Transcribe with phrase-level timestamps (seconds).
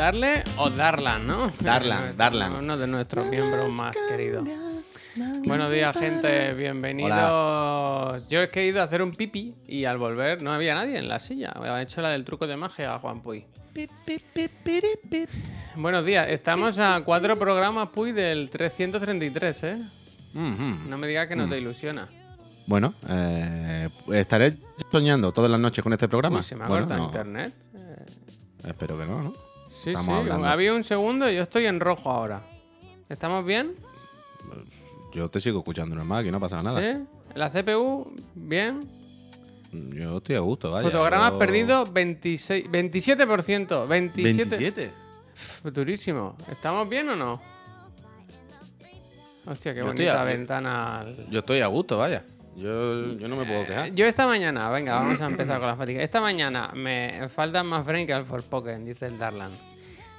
[0.00, 1.52] Darle o Darlan, ¿no?
[1.60, 2.54] Darlan, Darlan.
[2.54, 4.48] Uno de nuestros miembros más queridos.
[5.44, 6.54] Buenos días, gente.
[6.54, 8.26] Bienvenidos.
[8.30, 11.50] Yo he querido hacer un pipi y al volver no había nadie en la silla.
[11.54, 13.44] Había hecho la del truco de magia a Juan Puy.
[15.76, 16.28] Buenos días.
[16.30, 19.76] Estamos a cuatro programas, Puy, del 333, ¿eh?
[20.32, 21.50] No me digas que no Mm.
[21.50, 22.08] te ilusiona.
[22.66, 24.56] Bueno, eh, estaré
[24.90, 26.38] soñando todas las noches con este programa.
[26.38, 27.52] Uy, se me ha Bueno, cortado no, internet.
[28.66, 29.49] Espero que no, ¿no?
[29.70, 30.20] Sí, Estamos sí.
[30.20, 30.46] hablando.
[30.46, 32.42] Había un segundo y yo estoy en rojo ahora.
[33.08, 33.74] ¿Estamos bien?
[35.14, 36.80] Yo te sigo escuchando normal, aquí no pasa nada.
[36.80, 36.98] ¿Sí?
[37.34, 38.80] La CPU, bien.
[39.72, 40.88] Yo estoy a gusto, vaya.
[40.90, 43.86] Fotogramas yo- perdidos, 26, 27%.
[43.86, 44.44] 27.
[44.56, 44.90] 27.
[45.32, 46.36] Pf, Durísimo.
[46.50, 47.40] ¿Estamos bien o no?
[49.46, 51.06] Hostia, qué Yo bonita a- ventana.
[51.30, 52.24] Yo estoy a gusto, vaya.
[52.56, 53.90] Yo, yo no me puedo quejar.
[53.94, 56.02] Yo esta mañana, venga, vamos a empezar con la fatiga.
[56.02, 59.50] Esta mañana me faltan más frames que al Forspoken, dice el Darlan.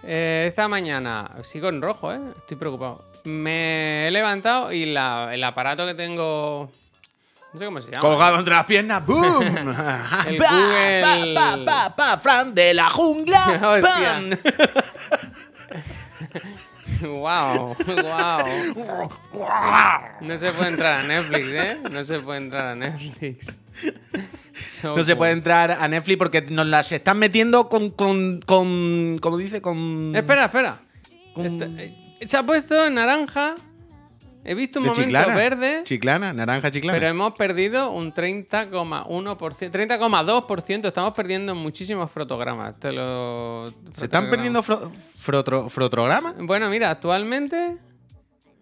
[0.04, 2.20] Eh, esta mañana, sigo en rojo, ¿eh?
[2.38, 3.06] Estoy preocupado.
[3.26, 6.72] Me he levantado y la- el aparato que tengo...
[7.54, 8.02] No sé cómo se llama.
[8.02, 9.44] Colgado entre las piernas, ¡boom!
[10.26, 11.02] El Pa, Google-
[11.36, 13.44] pa, pa, pa, pa, Fran de la jungla.
[13.84, 14.22] Hostia.
[17.08, 18.46] Wow, wow.
[20.22, 21.78] No se puede entrar a Netflix, ¿eh?
[21.92, 23.56] No se puede entrar a Netflix.
[24.84, 29.38] No se puede entrar a Netflix porque nos las están metiendo con, con, con ¿cómo
[29.38, 29.62] dice?
[29.62, 30.14] Con...
[30.16, 30.80] Espera, espera.
[31.34, 33.56] con- eh, se ha puesto en naranja.
[34.44, 35.36] He visto un momento chiclana.
[35.36, 35.82] verde.
[35.84, 36.98] Chiclana, naranja chiclana.
[36.98, 40.88] Pero hemos perdido un 30,1%, 30,2%.
[40.88, 42.80] Estamos perdiendo muchísimos fotogramas.
[42.80, 43.70] Te lo...
[43.96, 44.30] ¿Se están fotogramas.
[44.32, 46.34] perdiendo fro- frotro- frotogramas?
[46.40, 47.78] Bueno, mira, actualmente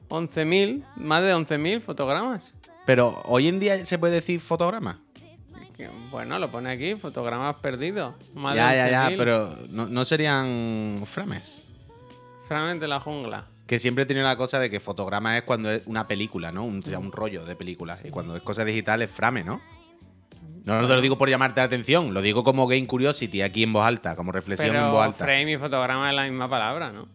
[0.09, 2.53] 11.000, más de 11.000 fotogramas.
[2.85, 4.99] Pero hoy en día se puede decir fotograma.
[5.77, 8.15] Que, Bueno, lo pone aquí, fotogramas perdidos.
[8.33, 9.17] Más Ya, de ya, ya, 11.000.
[9.17, 11.63] pero no, no serían frames.
[12.49, 13.45] Frames de la jungla.
[13.69, 16.63] Que siempre tenido la cosa de que fotograma es cuando es una película, ¿no?
[16.63, 17.95] Un, un rollo de película.
[18.03, 19.61] Y cuando es cosa digital es frame, ¿no?
[20.65, 23.61] No, no te lo digo por llamarte la atención, lo digo como Game Curiosity aquí
[23.61, 25.23] en voz alta, como reflexión en voz Pero alta.
[25.23, 27.07] frame y fotograma es la misma palabra, ¿no?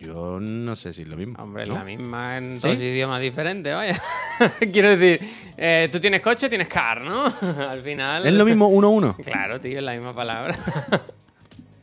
[0.00, 1.42] Yo no sé si es lo mismo.
[1.42, 1.74] Hombre, es ¿no?
[1.76, 2.68] la misma en ¿Sí?
[2.68, 3.98] dos idiomas diferentes, vaya.
[4.70, 5.26] Quiero decir,
[5.56, 7.24] eh, tú tienes coche, tienes car, ¿no?
[7.70, 8.26] Al final.
[8.26, 9.16] Es lo mismo uno a uno.
[9.16, 10.54] Claro, tío, es la misma palabra.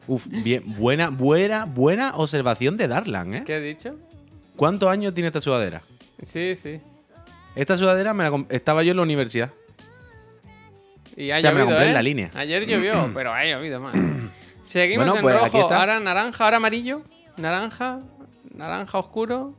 [0.07, 3.43] Uf, bien, buena, buena, buena observación de Darlan, ¿eh?
[3.45, 3.95] ¿Qué he dicho?
[4.55, 5.81] ¿Cuántos años tiene esta sudadera?
[6.21, 6.79] Sí, sí.
[7.55, 9.51] Esta sudadera me la estaba yo en la universidad.
[11.17, 11.87] Y ha O sea, me la compré ¿eh?
[11.87, 12.31] en la línea.
[12.35, 13.95] Ayer llovió, pero ha llovido más.
[14.63, 17.01] Seguimos Bueno, en pues rojo, ahora naranja, ahora amarillo,
[17.37, 17.99] naranja,
[18.53, 19.53] naranja oscuro.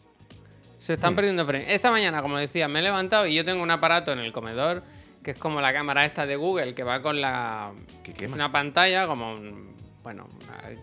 [0.79, 1.17] Se están Hmm.
[1.17, 1.69] perdiendo frames.
[1.71, 4.83] Esta mañana, como decía, me he levantado y yo tengo un aparato en el comedor
[5.23, 7.73] que es como la cámara esta de Google que va con la.
[8.05, 8.35] ¿Qué Es quema?
[8.35, 9.33] una pantalla como.
[9.33, 9.75] un-
[10.06, 10.28] Bueno,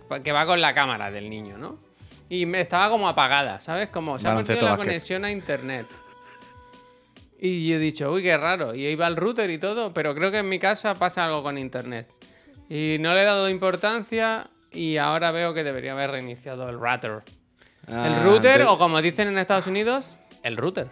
[0.10, 1.80] una- que va con la cámara del niño, ¿no?
[2.28, 3.88] Y me estaba como apagada, ¿sabes?
[3.88, 5.86] Como se ha perdido la conexión a internet.
[7.40, 8.76] Y yo he dicho, uy, qué raro.
[8.76, 11.58] Y iba al router y todo, pero creo que en mi casa pasa algo con
[11.58, 12.12] internet.
[12.70, 17.22] Y no le he dado importancia y ahora veo que debería haber reiniciado el router.
[17.88, 20.88] el Ah, router, de- o como dicen en Estados Unidos, el router.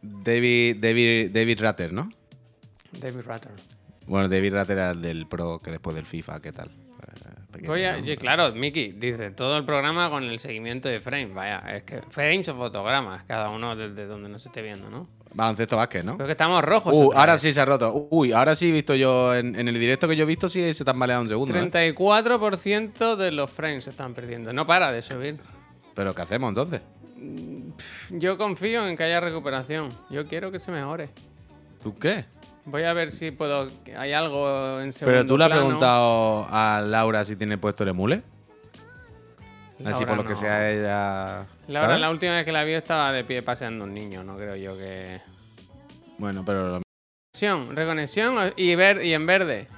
[0.00, 2.08] David, David, David Ratter, ¿no?
[2.92, 3.52] David Router.
[4.06, 6.70] Bueno, David Ratter era el del Pro que después del FIFA, ¿qué tal?
[7.24, 11.34] Eh, pequeño, Voy a- claro, Miki dice todo el programa con el seguimiento de frames.
[11.34, 15.08] Vaya, es que frames o fotogramas, cada uno desde donde nos esté viendo, ¿no?
[15.34, 16.16] Baloncesto básquet, ¿no?
[16.16, 16.94] Pero que estamos rojos.
[16.94, 17.42] Uh, ahora vez.
[17.42, 18.08] sí se ha roto.
[18.10, 20.72] Uy, ahora sí he visto yo, en, en el directo que yo he visto, sí
[20.72, 21.54] se baleado un segundo.
[21.54, 21.70] ¿eh?
[21.70, 24.52] 34% de los frames se están perdiendo.
[24.52, 25.38] No para de subir.
[25.94, 26.80] Pero ¿qué hacemos entonces?
[28.10, 29.90] Yo confío en que haya recuperación.
[30.10, 31.10] Yo quiero que se mejore.
[31.82, 32.24] ¿Tú qué?
[32.66, 33.70] Voy a ver si puedo.
[33.96, 35.62] Hay algo en segundo Pero tú le has plano.
[35.62, 38.22] preguntado a Laura si tiene puesto el emule.
[39.84, 41.46] Así Laura por lo que sea ella.
[41.68, 42.00] Laura, ¿sabes?
[42.00, 44.24] la última vez que la vi estaba de pie paseando un niño.
[44.24, 45.20] No creo yo que.
[46.18, 46.80] Bueno, pero
[47.34, 49.68] Reconexión, reconexión y, ver, y en verde.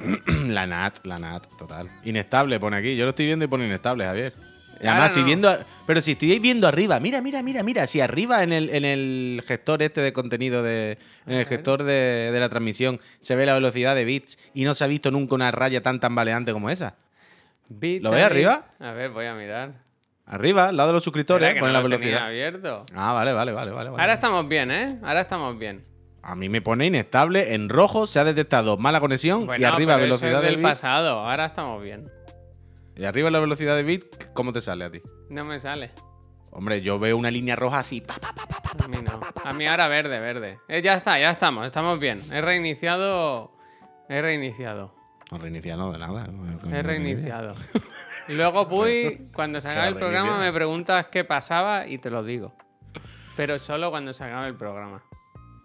[0.26, 1.90] la NAT, la NAT, total.
[2.04, 2.96] Inestable pone aquí.
[2.96, 4.32] Yo lo estoy viendo y pone inestable, Javier.
[4.78, 5.26] Ahora además estoy no.
[5.26, 5.58] viendo.
[5.86, 7.86] Pero si estoy viendo arriba, mira, mira, mira, mira.
[7.86, 10.98] Si arriba en el, en el gestor este de contenido de.
[11.26, 14.74] En el gestor de, de la transmisión se ve la velocidad de bits y no
[14.74, 16.94] se ha visto nunca una raya tan tambaleante como esa.
[17.68, 18.66] Bit ¿Lo ves arriba?
[18.78, 19.72] A ver, voy a mirar.
[20.26, 22.26] Arriba, al lado de los suscriptores, no la velocidad.
[22.26, 22.84] abierto.
[22.94, 23.90] Ah, vale, vale, vale, vale.
[23.90, 24.02] vale.
[24.02, 24.98] Ahora estamos bien, ¿eh?
[25.02, 25.84] Ahora estamos bien.
[26.22, 29.94] A mí me pone inestable, en rojo se ha detectado mala conexión Bueno, y arriba
[29.94, 30.68] pero eso velocidad es de del bits.
[30.68, 31.20] pasado.
[31.20, 32.10] Ahora estamos bien.
[32.96, 35.02] Y arriba la velocidad de bit, ¿cómo te sale a ti?
[35.28, 35.90] No me sale.
[36.50, 38.00] Hombre, yo veo una línea roja así.
[38.00, 39.20] pa, pa, pa, pa, pa, A mí no.
[39.44, 40.58] A mí ahora verde, verde.
[40.68, 41.66] Eh, ya está, ya estamos.
[41.66, 42.22] Estamos bien.
[42.32, 43.52] He reiniciado.
[44.08, 44.94] He reiniciado.
[45.30, 46.28] No reinicia, no, de nada.
[46.70, 47.56] He reiniciado.
[48.28, 52.54] Luego, Puy, cuando se acabe el programa, me preguntas qué pasaba y te lo digo.
[53.36, 55.02] Pero solo cuando se acabe el programa.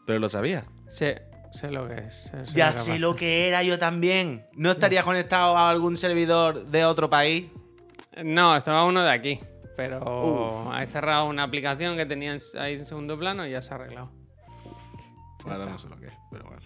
[0.05, 0.65] Pero lo sabía.
[0.87, 2.31] Sé, sé lo que es.
[2.45, 2.99] sé- Ya que sé pasa.
[2.99, 4.45] lo que era yo también.
[4.53, 7.47] ¿No estaría conectado a algún servidor de otro país?
[8.23, 9.39] No, estaba uno de aquí.
[9.77, 13.73] Pero he cerrado una aplicación que tenía en- ahí en segundo plano y ya se
[13.73, 14.11] ha arreglado.
[15.45, 16.61] Ahora no sé lo que es, pero bueno.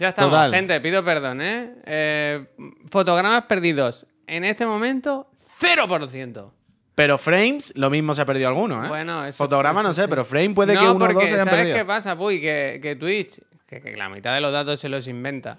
[0.00, 0.52] Ya estamos, Total.
[0.54, 1.74] gente, pido perdón, ¿eh?
[1.84, 2.46] Eh,
[2.90, 4.06] Fotogramas perdidos.
[4.26, 5.30] En este momento,
[5.60, 6.52] 0%.
[6.94, 8.88] Pero frames, lo mismo se ha perdido alguno, ¿eh?
[8.88, 10.06] Bueno, eso Fotograma sí, no sé, sí.
[10.08, 11.76] pero frame puede no, que uno o dos se hayan ¿sabes perdido.
[11.76, 12.40] qué pasa, Puy?
[12.40, 15.58] Que, que Twitch, que, que la mitad de los datos se los inventa.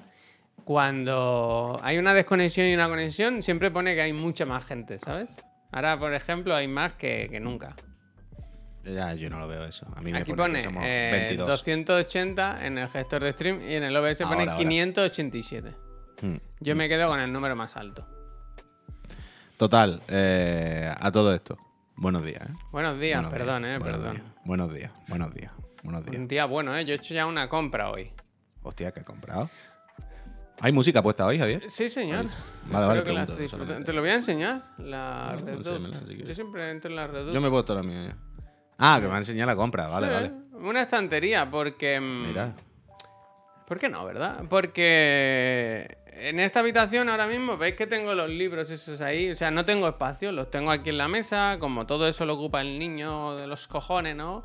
[0.66, 5.30] Cuando hay una desconexión y una conexión, siempre pone que hay mucha más gente, ¿sabes?
[5.72, 7.76] Ahora, por ejemplo, hay más que, que nunca.
[8.84, 9.86] Ya, yo no lo veo eso.
[9.96, 11.48] A mí me Aquí pone, pone que somos eh, 22.
[11.48, 14.58] 280 en el gestor de stream y en el OBS pone Ahora, ahora.
[14.58, 15.76] 587.
[16.22, 16.36] Mm.
[16.62, 18.08] Yo me quedo con el número más alto.
[19.58, 21.58] Total, eh, a todo esto.
[21.98, 22.54] Buenos días, ¿eh?
[22.72, 24.16] Buenos días, Buenos perdón, días, eh, buenos perdón.
[24.16, 25.52] días, buenos días, buenos días,
[25.84, 26.18] buenos días.
[26.18, 26.86] Un día bueno, eh.
[26.86, 28.12] Yo he hecho ya una compra hoy.
[28.64, 29.50] Hostia, ¿qué he comprado?
[30.62, 31.70] ¿Hay música puesta hoy, Javier?
[31.70, 32.26] Sí, señor.
[32.66, 33.86] Vale, vale, pregunto, solamente.
[33.86, 34.62] Te lo voy a enseñar.
[34.78, 36.18] La No, si.
[36.18, 37.34] Yo siempre entro en la Reddut.
[37.34, 38.18] Yo me he puesto la mía ya.
[38.78, 40.32] Ah, que me va a enseñar la compra, vale, Sí, vale.
[40.68, 42.00] Una estantería, porque.
[42.00, 42.56] mm, Mira.
[43.66, 44.44] ¿Por qué no, verdad?
[44.50, 49.30] Porque en esta habitación ahora mismo veis que tengo los libros esos ahí.
[49.32, 51.58] O sea, no tengo espacio, los tengo aquí en la mesa.
[51.60, 54.44] Como todo eso lo ocupa el niño de los cojones, ¿no?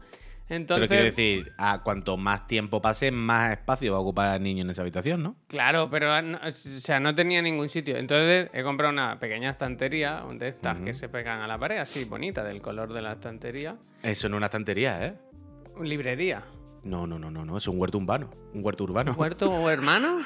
[0.48, 0.88] Entonces.
[0.88, 4.62] Pero quiero decir, a cuanto más tiempo pase, más espacio va a ocupar el niño
[4.62, 5.36] en esa habitación, ¿no?
[5.48, 7.96] Claro, pero no- o sea, no tenía ningún sitio.
[7.96, 12.04] Entonces he comprado una pequeña estantería de estas que se pegan a la pared, así
[12.04, 13.76] bonita, del color de la estantería.
[14.02, 15.14] Eso no es una estantería, ¿eh?
[15.82, 16.42] Librería.
[16.82, 18.30] No, no, no, no, no, es un huerto urbano.
[18.52, 19.12] Un huerto urbano.
[19.14, 20.18] ¿Huerto hermano?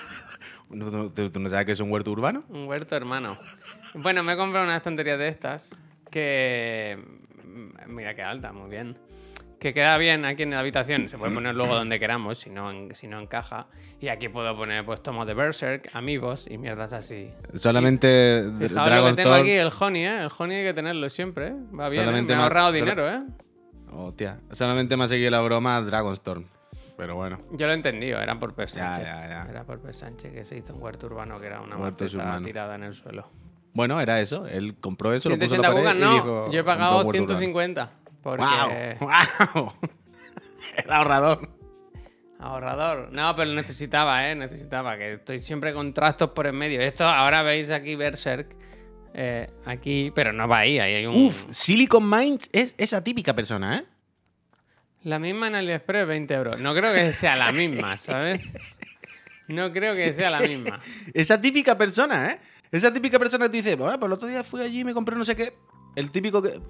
[0.70, 2.42] ¿No- no- ¿Tú, tú no sabes qué es un huerto urbano?
[2.48, 3.38] Un huerto hermano.
[3.94, 5.80] Bueno, me he comprado una estantería de estas
[6.10, 6.98] que.
[7.44, 8.98] mm, Mira qué alta, muy bien.
[9.58, 11.08] Que queda bien aquí en la habitación.
[11.08, 13.66] Se puede poner luego donde queramos, si no, si no encaja.
[14.00, 17.30] Y aquí puedo poner pues tomos de Berserk, amigos y mierdas así.
[17.54, 20.22] Solamente Fijaos lo que tengo aquí, el honey, ¿eh?
[20.22, 21.54] El honey hay que tenerlo siempre, ¿eh?
[21.78, 22.06] Va bien, ¿eh?
[22.06, 23.22] Solamente Me ha ahorrado dinero, ¿eh?
[23.92, 26.44] Hostia, solamente me ha seguido la broma Dragonstorm.
[26.96, 27.40] Pero bueno.
[27.52, 29.04] Yo lo he entendido, era por Pep Ya, Sánchez.
[29.04, 29.46] ya, ya.
[29.50, 32.74] Era por Pep Sánchez que se hizo un huerto urbano que era una maceta tirada
[32.76, 33.28] en el suelo.
[33.72, 34.46] Bueno, era eso.
[34.46, 36.12] Él compró eso, lo puso en 180 la pared cucas, y no.
[36.12, 37.90] dijo, Yo he "Compró pagado huerto urbano".
[38.36, 38.96] 150.
[38.98, 39.04] Porque.
[39.54, 39.54] ¡Wow!
[39.54, 39.72] ¡Wow!
[40.84, 41.48] El ahorrador.
[42.40, 43.08] Ahorrador.
[43.12, 44.34] No, pero necesitaba, ¿eh?
[44.36, 44.96] Necesitaba.
[44.96, 46.80] Que estoy siempre con trastos por en medio.
[46.80, 48.54] Esto ahora veis aquí Berserk.
[49.14, 50.78] eh, aquí, pero no va ahí.
[50.78, 51.16] Ahí hay un.
[51.16, 53.84] Uf, Silicon Minds es esa típica persona, ¿eh?
[55.02, 56.60] La misma en AliExpress, 20 euros.
[56.60, 58.40] No creo que sea la misma, ¿sabes?
[59.48, 60.78] No creo que sea la misma.
[61.14, 62.38] Esa típica persona, ¿eh?
[62.70, 64.92] Esa típica persona que te dice, "Bueno, pues el otro día fui allí y me
[64.92, 65.54] compré no sé qué.
[65.96, 66.60] El típico que.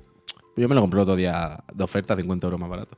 [0.55, 2.97] Pues yo me lo compré el otro día de oferta, 50 euros más barato.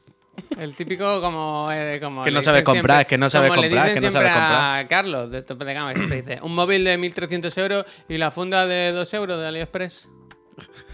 [0.59, 1.69] El típico como...
[1.71, 4.33] eh, como Que no sabes comprar, siempre- es que no sabes comprar, que no sabes
[4.33, 4.79] comprar.
[4.79, 8.31] a Carlos, de tope de gama, siempre dice, un móvil de 1.300 euros y la
[8.31, 10.09] funda de 2 euros de AliExpress.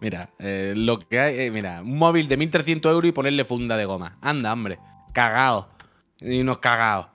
[0.00, 1.38] Mira, eh, lo que hay.
[1.40, 4.18] eh, mira, un móvil de 1300 euros y ponerle funda de goma.
[4.20, 4.78] Anda, hombre.
[5.12, 5.68] Cagao.
[6.20, 7.06] Y unos cagados.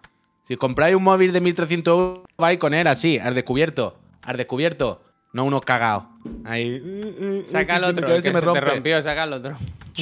[0.47, 3.97] Si compráis un móvil de 1300 euros, vais con él así, al descubierto.
[4.23, 5.01] Al descubierto.
[5.37, 6.05] No unos cagados.
[6.45, 6.81] Ahí.
[6.83, 8.61] eh, eh, Saca el que otro, se me que se, me te rompe.
[8.61, 9.55] rompió, saca el otro.
[9.95, 10.01] Eh,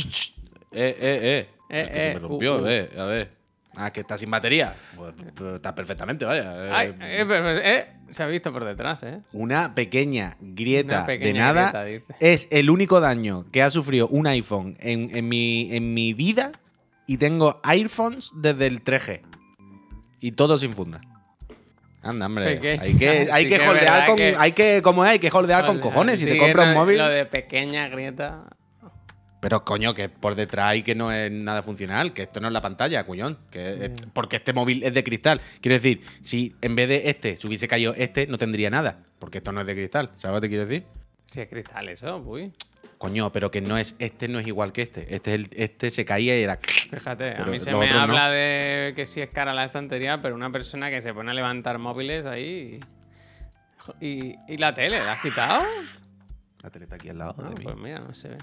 [0.72, 1.50] eh, eh.
[1.70, 2.68] Eh, que se eh, me rompió, uh, uh.
[2.68, 2.90] eh.
[2.98, 3.32] A ver.
[3.76, 4.74] Ah, que está sin batería.
[4.96, 5.14] Pues,
[5.56, 6.68] está perfectamente, vaya.
[6.68, 6.72] eh.
[6.74, 9.20] Ay, eh, pero, eh, se ha visto por detrás, ¿eh?
[9.34, 14.08] Una pequeña grieta Una pequeña de nada grieta, es el único daño que ha sufrido
[14.08, 16.54] un iPhone en, en mi, en mi vida
[17.08, 19.20] y tengo iPhones desde el 3G.
[20.22, 21.02] Y todo sin funda.
[22.06, 22.56] Anda, hombre.
[22.56, 22.82] Pequeña.
[22.84, 24.16] Hay que, hay Sí que que es holdear con.
[24.16, 26.20] que- Hay que, como es, hay que holdear con cojones.
[26.20, 26.98] Si sí, te compras un móvil.
[27.00, 28.40] Lo de pequeña grieta.
[29.42, 32.54] Pero coño, que por detrás y que no es nada funcional, que esto no es
[32.54, 33.38] la pantalla, cuñón.
[33.52, 35.42] Que es- porque este móvil es de cristal.
[35.62, 39.00] Quiero decir, si en vez de este se hubiese caído este, no tendría nada.
[39.20, 40.12] Porque esto no es de cristal.
[40.18, 40.86] ¿Sabes lo que te quiero decir?
[41.26, 42.54] Si es cristal eso, uy.
[42.98, 45.14] Coño, pero que no es, este no es igual que este.
[45.14, 46.58] Este, es el, este se caía y era.
[46.92, 48.00] Fíjate, a mí se me no.
[48.00, 51.34] habla de que si es cara la estantería, pero una persona que se pone a
[51.34, 52.80] levantar móviles ahí.
[54.00, 55.64] Y, y, y la tele, ¿la has quitado?
[56.64, 57.64] La tele está aquí al lado Ah, de mí.
[57.64, 58.38] pues mira, no se ve.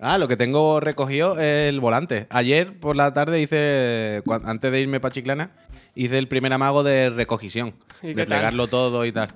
[0.00, 2.26] Ah, lo que tengo recogido es el volante.
[2.30, 5.50] Ayer por la tarde hice, antes de irme para Chiclana,
[5.94, 7.74] hice el primer amago de recogición.
[8.02, 9.28] ¿Y De plegarlo todo y tal.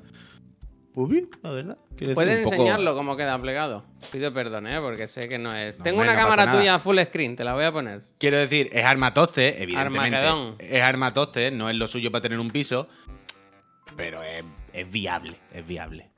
[0.94, 1.78] Pues bien, la verdad.
[2.14, 3.84] ¿Puedes poco- enseñarlo cómo queda plegado?
[4.10, 4.78] Pido perdón, ¿eh?
[4.80, 5.78] Porque sé que no es.
[5.78, 8.02] No, Tengo hombre, una no cámara tuya full screen, te la voy a poner.
[8.18, 10.16] Quiero decir, es armatoste, evidentemente.
[10.16, 10.56] Armagedón.
[10.58, 12.88] Es armatoste, no es lo suyo para tener un piso,
[13.96, 16.10] pero es, es viable, es viable.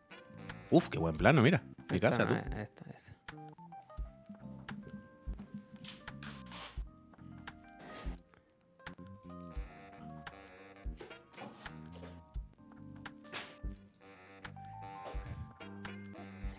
[0.70, 1.62] Uf, qué buen plano, mira.
[1.90, 2.34] Mi Esta casa, no tú.
[2.34, 2.84] es, esta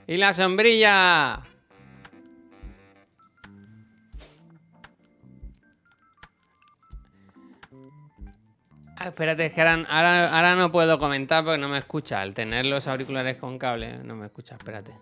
[0.08, 1.42] Y la sombrilla.
[8.98, 12.22] Ah, espérate, es que ahora, ahora- ahora no puedo comentar porque no me escucha.
[12.22, 14.56] Al tener los auriculares con cable, no me escucha.
[14.56, 14.94] Espérate.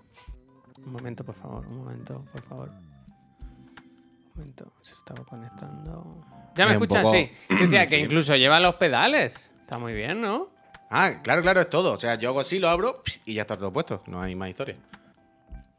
[0.84, 1.66] Un momento, por favor.
[1.68, 2.70] Un momento, por favor.
[2.70, 4.74] Un momento.
[4.82, 6.26] Se estaba conectando.
[6.56, 7.32] Ya me Es un escuchas, poco- sí.
[7.50, 9.52] Decía que incluso lleva los pedales.
[9.62, 10.50] Está muy bien, ¿no?
[10.96, 11.94] Ah, claro, claro, es todo.
[11.94, 14.04] O sea, yo hago así, lo abro y ya está todo puesto.
[14.06, 14.76] No hay más historia.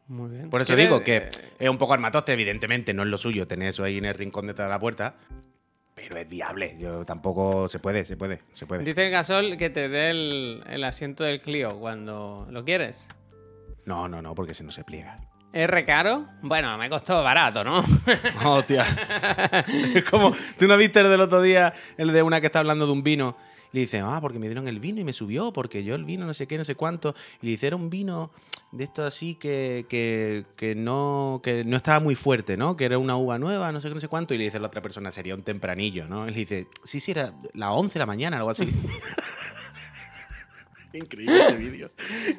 [0.09, 0.51] Muy bien.
[0.51, 3.47] Por eso ¿Quieres- digo que eh, es un poco armatoste, evidentemente, no es lo suyo
[3.47, 5.15] tener eso ahí en el rincón detrás de la puerta.
[5.95, 6.77] Pero es viable.
[6.81, 7.69] Yo tampoco.
[7.69, 8.83] Se puede, se puede, se puede.
[8.83, 13.07] Dice el gasol que te dé el, el asiento del Clio cuando lo quieres.
[13.87, 15.17] No, no, no, porque se no se pliega.
[15.53, 16.27] ¿Es re caro?
[16.43, 17.85] Bueno, me costó barato, ¿no?
[18.45, 18.85] Hostia.
[19.95, 22.87] es como, tú no viste el del otro día, el de una que está hablando
[22.87, 23.37] de un vino.
[23.75, 26.25] Le dice, ah, porque me dieron el vino y me subió, porque yo el vino
[26.25, 27.13] no sé qué, no sé cuánto.
[27.43, 28.31] Y le hicieron un vino
[28.71, 32.77] de esto así que, que, que no, que no estaba muy fuerte, ¿no?
[32.77, 34.33] Que era una uva nueva, no sé qué, no sé cuánto.
[34.33, 36.29] Y le dice la otra persona, sería un tempranillo, ¿no?
[36.29, 38.69] Y le dice, sí, sí, era las 11 de la mañana, algo así.
[40.93, 41.91] Increíble ese vídeo.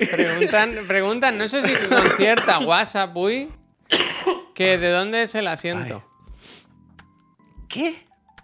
[0.10, 3.50] Preguntan, preguntan, no sé si con cierta WhatsApp, uy,
[4.54, 6.02] que de dónde es el asiento.
[7.68, 7.94] ¿Qué?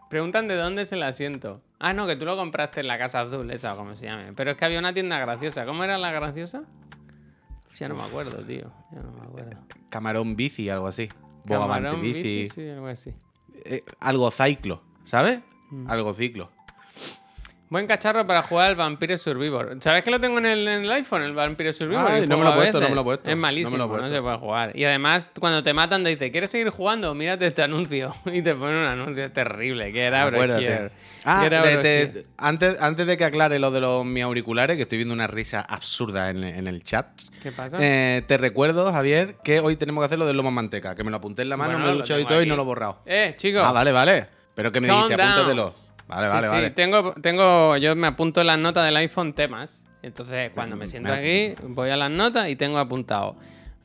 [0.10, 1.62] Preguntan de dónde es el asiento.
[1.84, 4.34] Ah, no, que tú lo compraste en la Casa Azul, esa o como se llame.
[4.34, 5.66] Pero es que había una tienda graciosa.
[5.66, 6.62] ¿Cómo era la graciosa?
[7.76, 8.72] Ya no me acuerdo, tío.
[8.92, 9.58] Ya no me acuerdo.
[9.90, 11.10] Camarón bici, algo así.
[11.44, 12.50] Bogavante Camarón bici.
[12.54, 13.16] Sí, algo así.
[13.66, 15.40] eh, algo ciclo, ¿sabes?
[15.72, 15.90] Mm.
[15.90, 16.52] Algo ciclo.
[17.72, 19.78] Buen cacharro para jugar al Vampire Survivor.
[19.80, 22.06] ¿Sabes que lo tengo en el, en el iPhone, el Vampire Survivor?
[22.06, 23.30] Ay, no me lo he puesto, no me lo he puesto.
[23.30, 24.78] Es he malísimo, no, se puede jugar.
[24.78, 27.16] Y además, cuando te matan, te dice, ¿quieres seguir jugando?
[27.16, 28.14] Mírate este anuncio.
[28.26, 29.94] Y te ponen un anuncio terrible.
[29.94, 30.92] Que era Acuérdate.
[31.24, 34.98] Ah, de- de- antes, antes de que aclare lo de los mis auriculares, que estoy
[34.98, 37.08] viendo una risa absurda en, en el chat.
[37.42, 37.78] ¿Qué pasa?
[37.80, 41.10] eh, te recuerdo, Javier, que hoy tenemos que hacer lo del lomo manteca, que me
[41.12, 42.64] lo apunté en la mano, Bueno, me he lo duchado y todo y no lo
[42.64, 43.02] he borrado.
[43.06, 43.62] Eh, chicos.
[43.64, 44.28] Ah, vale, vale.
[44.56, 45.74] Pero que me dijiste, apúntatelo.
[46.12, 46.70] Vale, Sí, vale, sí, vale.
[46.72, 49.82] Tengo, tengo, yo me apunto en las notas del iPhone temas.
[50.04, 53.36] Entonces, cuando me siento aquí, voy a las notas y tengo apuntado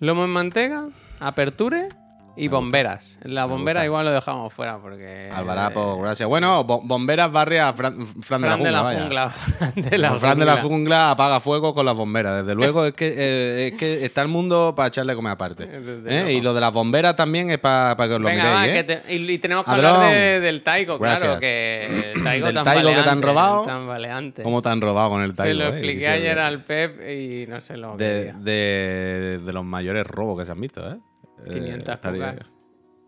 [0.01, 0.89] lomo en mantega,
[1.21, 1.89] aperture
[2.37, 3.19] y bomberas.
[3.23, 5.31] La bombera igual lo dejamos fuera porque.
[5.35, 6.29] Alvarapo, gracias.
[6.29, 9.31] Bueno, bo- bomberas barria a Fran, Fran de la Fran de la Jungla, jungla.
[9.59, 10.69] Fran de la Fran de la jungla.
[10.69, 12.43] jungla apaga fuego con las bomberas.
[12.45, 15.69] Desde luego es que, eh, es que está el mundo para echarle comer aparte.
[16.07, 16.33] ¿eh?
[16.33, 18.57] Y lo de las bomberas también es para que os lo Venga, miréis.
[18.57, 18.73] va, ¿eh?
[18.73, 19.95] que te- y, y tenemos que Adrón.
[19.97, 23.63] hablar de- del Taigo, claro, que el Taigo Del tan Taigo que te han robado.
[23.63, 24.43] tan baleante.
[24.43, 25.59] ¿Cómo te han robado con el Se Taigo?
[25.59, 25.69] lo eh?
[25.71, 30.39] expliqué ayer al Pep y no sé lo que de, de- de los mayores robos
[30.39, 30.97] que se han visto, ¿eh?
[31.45, 32.55] Eh, 500 estaría- cucas.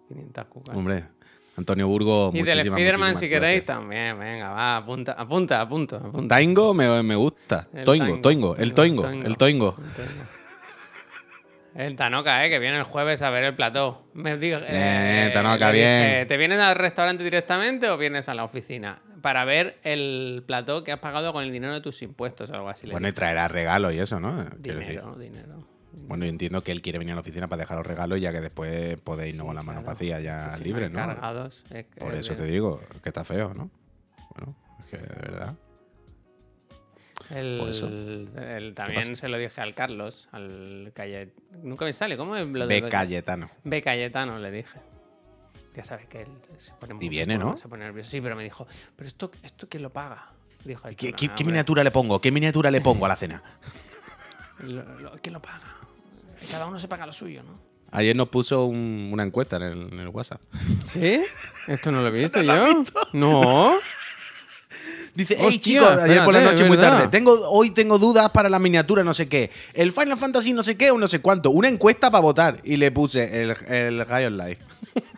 [0.08, 0.76] 500 cucas.
[0.76, 1.04] Hombre,
[1.56, 2.30] Antonio Burgo.
[2.34, 3.66] Y del Spider-Man, si queréis, gracias.
[3.66, 4.18] también.
[4.18, 5.96] Venga, va, apunta, apunta, apunta.
[5.96, 6.28] apunta.
[6.28, 7.66] Taingo me, me gusta.
[7.74, 8.20] El Toingo.
[8.20, 9.26] Toingo, el Toingo, Toingo.
[9.26, 9.76] el Toingo.
[11.74, 14.04] El Tanoca, eh, que viene el jueves a ver el plató.
[14.12, 16.26] Me digo, Eh, Tanoca, bien.
[16.26, 19.00] ¿Te vienes al restaurante directamente o vienes a la oficina?
[19.22, 22.68] Para ver el plató que has pagado con el dinero de tus impuestos o algo
[22.68, 22.86] así.
[22.86, 24.44] le Bueno, y traerá regalos y eso, ¿no?
[24.58, 25.68] Dinero, dinero.
[25.92, 28.22] Bueno, yo entiendo que él quiere venir a la oficina para dejar los regalos y
[28.22, 29.94] ya que después podéis Sí, con las manos claro.
[29.94, 30.96] vacías ya si libres, ¿no?
[30.98, 33.70] cargados, es que Por es eso te digo, que está feo, ¿no?
[34.34, 35.54] Bueno, es que de verdad.
[37.30, 41.34] El, el- también se lo dije al Carlos, al Cayet.
[41.62, 43.50] Nunca me sale, ¿cómo es lo de Beca- Cayetano.
[43.64, 43.82] B.
[43.82, 44.78] Cayetano le dije.
[45.74, 46.28] Ya sabes que él
[46.58, 47.56] se pone muy viene, ¿no?
[47.58, 48.10] Se pone nervioso.
[48.10, 48.66] Sí, pero me dijo,
[48.96, 50.32] ¿pero esto, esto quién lo paga?
[50.64, 52.20] Dijo, ¿Qué, "Esto qué- no, qué hombre, miniatura le pongo?
[52.20, 53.42] ¿Qué miniatura le pongo a la cena?
[54.60, 55.60] lo- lo- ¿Quién lo paga?
[56.50, 57.58] Cada uno se paga lo suyo, ¿no?
[57.90, 60.40] Ayer nos puso un- una encuesta en el, en el WhatsApp.
[60.86, 61.20] ¿Sí?
[61.66, 62.84] ¿Esto no lo he visto yo?
[63.14, 63.76] No.
[65.14, 66.92] Dice, hey Hostia, chicos, ayer por la espérate, noche muy ¿verdad?
[66.98, 67.08] tarde.
[67.08, 69.50] Tengo, hoy tengo dudas para la miniatura, no sé qué.
[69.74, 71.50] El Final Fantasy no sé qué o no sé cuánto.
[71.50, 72.60] Una encuesta para votar.
[72.62, 74.62] Y le puse el, el High on Life.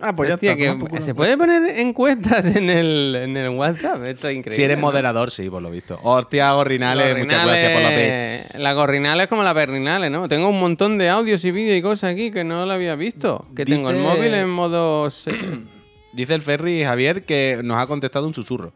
[0.00, 0.56] ah, pues ya está.
[0.56, 1.00] que.
[1.00, 4.02] ¿Se puede poner encuestas en el, en el WhatsApp?
[4.04, 4.56] Esto es increíble.
[4.56, 4.82] Si eres ¿no?
[4.82, 5.98] moderador, sí, por lo visto.
[6.02, 8.54] Hostia, Gorrinales, muchas Gorrinales- gracias por la bits.
[8.60, 10.28] La gorrinal es como la perrinales, ¿no?
[10.28, 13.46] Tengo un montón de audios y vídeos y cosas aquí que no lo había visto.
[13.56, 15.08] Que tengo el móvil en modo...
[16.12, 18.72] Dice el Ferry Javier que nos ha contestado un susurro.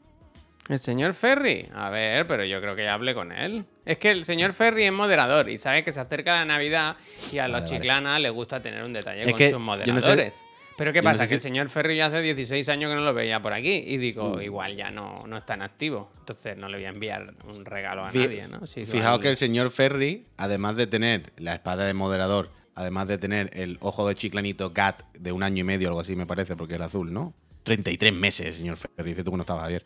[0.69, 1.69] ¿El señor Ferry?
[1.75, 3.65] A ver, pero yo creo que ya hablé con él.
[3.85, 6.95] Es que el señor Ferry es moderador y sabe que se acerca la Navidad
[7.33, 7.67] y a los vale.
[7.67, 10.35] chiclanas les gusta tener un detalle Es con que sus yo no sé- moderadores.
[10.77, 11.27] Pero ¿qué no pasa?
[11.29, 13.83] que el si- señor Ferry ya hace 16 años que no lo veía por aquí
[13.87, 16.11] y digo, igual ya no, no está en activo.
[16.19, 18.67] Entonces no le voy a enviar un regalo a nadie, ¿no?
[18.67, 23.19] Sí, Fijaos que el señor Ferry, además de tener la espada de moderador, además de
[23.19, 26.57] tener el ojo de chiclanito GAT de un año y medio, algo así me parece,
[26.57, 27.35] porque era azul, ¿no?
[27.65, 29.85] 33 meses, el señor Ferry, dice tú que no estabas Javier.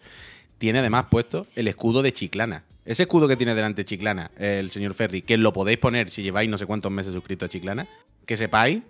[0.59, 2.65] Tiene además puesto el escudo de Chiclana.
[2.87, 6.49] Ese escudo que tiene delante Chiclana, el señor Ferry, que lo podéis poner si lleváis
[6.49, 7.87] no sé cuántos meses suscrito a Chiclana,
[8.25, 8.83] que sepáis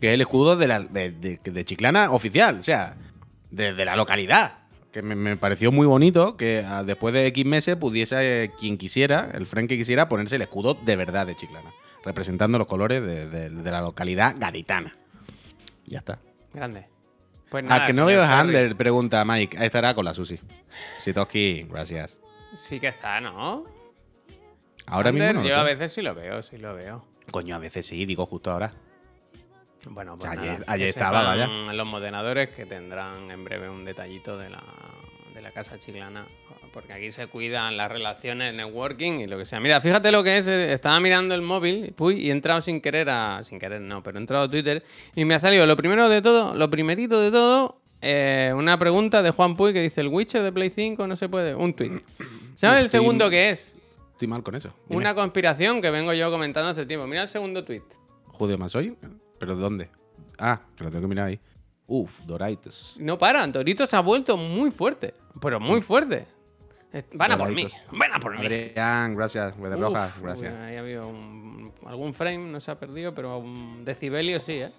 [0.00, 2.96] que es el escudo de, la, de, de- de Chiclana oficial, o sea,
[3.50, 4.58] de, la localidad.
[4.92, 8.76] Que me, me pareció muy bonito que ah, después de X meses pudiese eh, quien
[8.76, 11.72] quisiera, el friend que quisiera, ponerse el escudo de verdad de Chiclana,
[12.04, 14.96] representando los colores de, la localidad gaditana.
[15.86, 16.18] Y ya está.
[16.52, 16.86] Grande.
[17.48, 18.22] Pues Al nada, que no veo.
[18.22, 19.58] Ander, pregunta Mike.
[19.58, 20.38] Ahí estará con la Susi.
[20.98, 22.18] Sitoski, gracias.
[22.56, 23.64] Sí que está, ¿no?
[24.86, 27.04] Ahora Ander, mismo no Yo a veces sí lo veo, sí lo veo.
[27.30, 28.72] Coño, a veces sí, digo justo ahora.
[29.88, 34.50] Bueno, pues Ayer- nada, estaba, sepan los moderadores que tendrán en breve un detallito de
[34.50, 34.62] la,
[35.34, 36.26] de la casa chiclana,
[36.72, 39.58] porque aquí se cuidan las relaciones, networking y lo que sea.
[39.58, 42.80] Mira, fíjate lo que es, eh, estaba mirando el móvil uy, y he entrado sin
[42.80, 43.42] querer a...
[43.42, 44.84] Sin querer no, pero he entrado a Twitter
[45.14, 49.22] y me ha salido lo primero de todo, lo primerito de todo, eh, una pregunta
[49.22, 51.54] de Juan Puy que dice, ¿el Witcher de Play 5 no se puede?
[51.54, 52.00] Un tweet.
[52.54, 53.74] ¿Sabes el Estoy- segundo que es?
[54.12, 54.68] Estoy mal con eso.
[54.88, 54.98] Dime.
[54.98, 57.06] Una conspiración que vengo yo comentando hace tiempo.
[57.06, 57.82] Mira el segundo tweet.
[58.26, 58.94] ¿Judeo más hoy?
[59.40, 59.88] ¿Pero dónde?
[60.38, 61.40] Ah, que lo tengo que mirar ahí.
[61.88, 62.94] Uf, Doraitos.
[63.00, 66.24] No paran, Torito se ha vuelto muy fuerte, pero muy fuerte.
[66.92, 68.44] Eh, Van a por mí, van a por mí.
[68.46, 69.56] Adrián, gracias.
[69.56, 70.54] Rojas, gracias.
[70.54, 74.72] ahí ha habido un- algún frame, no se ha perdido, pero un decibelio sí, ¿eh?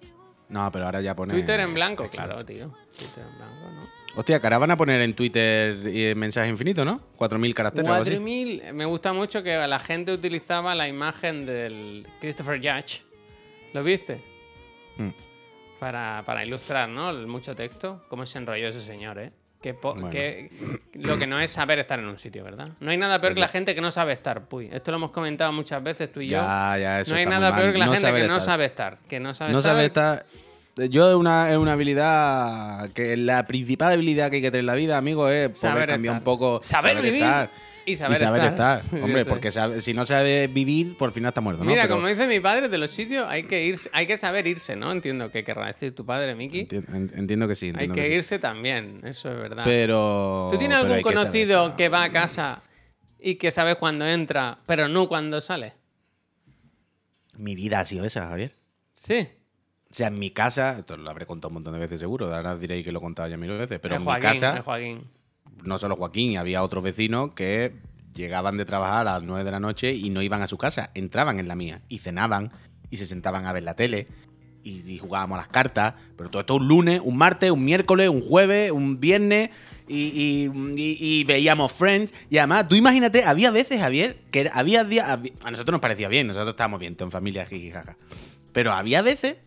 [0.49, 1.33] No, pero ahora ya pone.
[1.33, 2.73] Twitter en blanco, claro, tío.
[2.97, 4.01] Twitter en blanco, ¿no?
[4.19, 6.99] Hostia, que ahora van a poner en Twitter eh, mensaje infinito, ¿no?
[7.17, 7.89] 4.000 caracteres.
[7.89, 8.11] o algo así.
[8.11, 13.03] 4000, me gusta mucho que la gente utilizaba la imagen del Christopher Judge.
[13.73, 14.21] ¿Lo viste?
[15.07, 15.13] Mm.
[15.79, 17.11] Para, para ilustrar, ¿no?
[17.27, 18.03] Mucho texto.
[18.07, 19.31] ¿Cómo se enrolló ese señor, eh?
[19.61, 20.09] Que, Bueno.
[20.09, 20.49] que
[20.93, 22.69] lo que no es saber estar en un sitio, ¿verdad?
[22.79, 24.69] No hay nada peor que la gente que no sabe estar, puy.
[24.71, 26.37] Esto lo hemos comentado muchas veces tú y yo.
[26.37, 28.65] Ya, ya, eso no hay nada peor que la No gente saber que no sabe
[28.65, 28.97] estar.
[29.07, 29.71] Que no sabe No estar.
[29.73, 30.25] sabe estar.
[30.89, 34.65] Yo es una, es una habilidad que la principal habilidad que hay que tener en
[34.67, 36.21] la vida, amigo, es poder Saber cambiar estar.
[36.21, 36.59] un poco.
[36.63, 37.49] Saber vivir estar
[37.85, 38.83] y saber, estar.
[39.01, 41.69] Hombre, porque sabe- si no sabe vivir, por fin está muerto, ¿no?
[41.69, 44.47] Mira, Pero como dice mi padre, de los sitios hay que irse, hay que saber
[44.47, 44.91] irse, ¿no?
[44.91, 46.65] Entiendo que querrá decir tu padre, Miki.
[46.67, 47.65] enti- en- entiendo que sí.
[47.67, 48.13] Hay entiendo que sí.
[48.13, 49.63] irse también, eso es verdad.
[49.65, 50.49] Pero.
[50.51, 52.61] ¿Tú tienes algún hay que conocido que va a casa
[53.19, 55.73] y que sabes cuándo entra, pero no cuándo sale?
[57.37, 58.53] Mi vida ha sido esa, Javier.
[58.95, 59.27] Sí.
[59.89, 62.55] O sea, en mi casa, esto lo habré contado un montón de veces seguro, ahora
[62.55, 64.61] diréis que lo he contado ya mil veces, pero el en Joaquín, mi casa, el
[64.63, 65.01] Joaquín.
[65.63, 67.73] No solo Joaquín, había otros vecinos que
[68.13, 70.91] llegaban de trabajar a las 9 de la noche y no iban a su casa,
[70.95, 72.51] entraban en la mía y cenaban
[72.89, 74.07] y se sentaban a ver la tele
[74.63, 78.21] y, y jugábamos las cartas, pero todo esto un lunes, un martes, un miércoles, un
[78.21, 79.49] jueves, un viernes
[79.87, 84.83] y, y- y- y veíamos Friends y además, tú imagínate, había veces, Javier, que había
[84.83, 87.97] días, a nosotros nos parecía bien, nosotros estábamos bien, todo en familia, jiji, jaja,
[88.51, 89.37] pero había veces,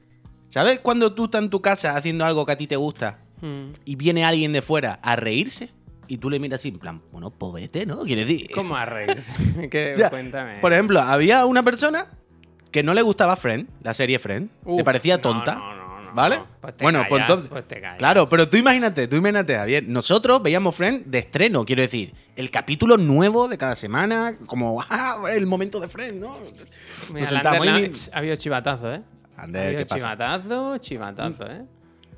[0.48, 0.80] ¿sabes?
[0.80, 3.72] Cuando tú estás en tu casa haciendo algo que a ti te gusta Mm.
[3.84, 5.68] y viene alguien de fuera a reírse
[6.08, 8.02] y tú le miras así en plan, bueno, pues vete, ¿no?
[8.04, 8.50] Quiere decir.
[8.54, 9.68] ¿Cómo a reírse?
[9.70, 10.58] Que- O sea, cuéntame.
[10.60, 12.06] Por ejemplo, había una persona
[12.70, 15.54] que no le gustaba Friend, la serie Friend, le Uf, parecía no, tonta.
[15.56, 16.14] no, no, no.
[16.14, 16.38] ¿Vale?
[16.60, 17.48] Pues te bueno, callas, pues entonces.
[17.48, 17.98] pues te callas.
[17.98, 19.84] claro, pero tú imagínate, tú imagínate, Javier.
[19.88, 25.20] Nosotros veíamos Friend de estreno, quiero decir, el capítulo nuevo de cada semana, como ah,
[25.32, 26.36] el momento de Friend, ¿no?
[27.08, 29.02] Mira, Nos sentamos y- ha habido chivatazo, ¿eh?
[29.36, 29.96] Ander, ha habido ¿qué pasa?
[30.00, 31.62] chivatazo, chivatazo, ¿eh?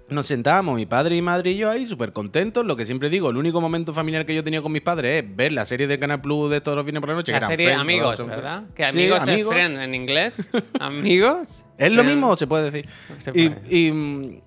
[0.08, 2.64] Nos sentábamos, mi padre y madre y yo ahí, súper contentos.
[2.64, 5.36] Lo que siempre digo, el único momento familiar que yo tenía con mis padres es
[5.36, 7.26] ver la serie del Canal Plus de todos los fines por la noche.
[7.26, 8.62] que La eran serie Friends, Amigos, son- ¿verdad?
[8.72, 9.52] Que Sí, Amigos, Amigos.
[9.56, 10.48] es friend en inglés.
[10.80, 11.64] Amigos.
[11.76, 12.36] ¿Es lo mismo?
[12.36, 12.88] Se puede decir.
[13.18, 13.76] Se Y, puede.
[13.76, 14.40] y, mm,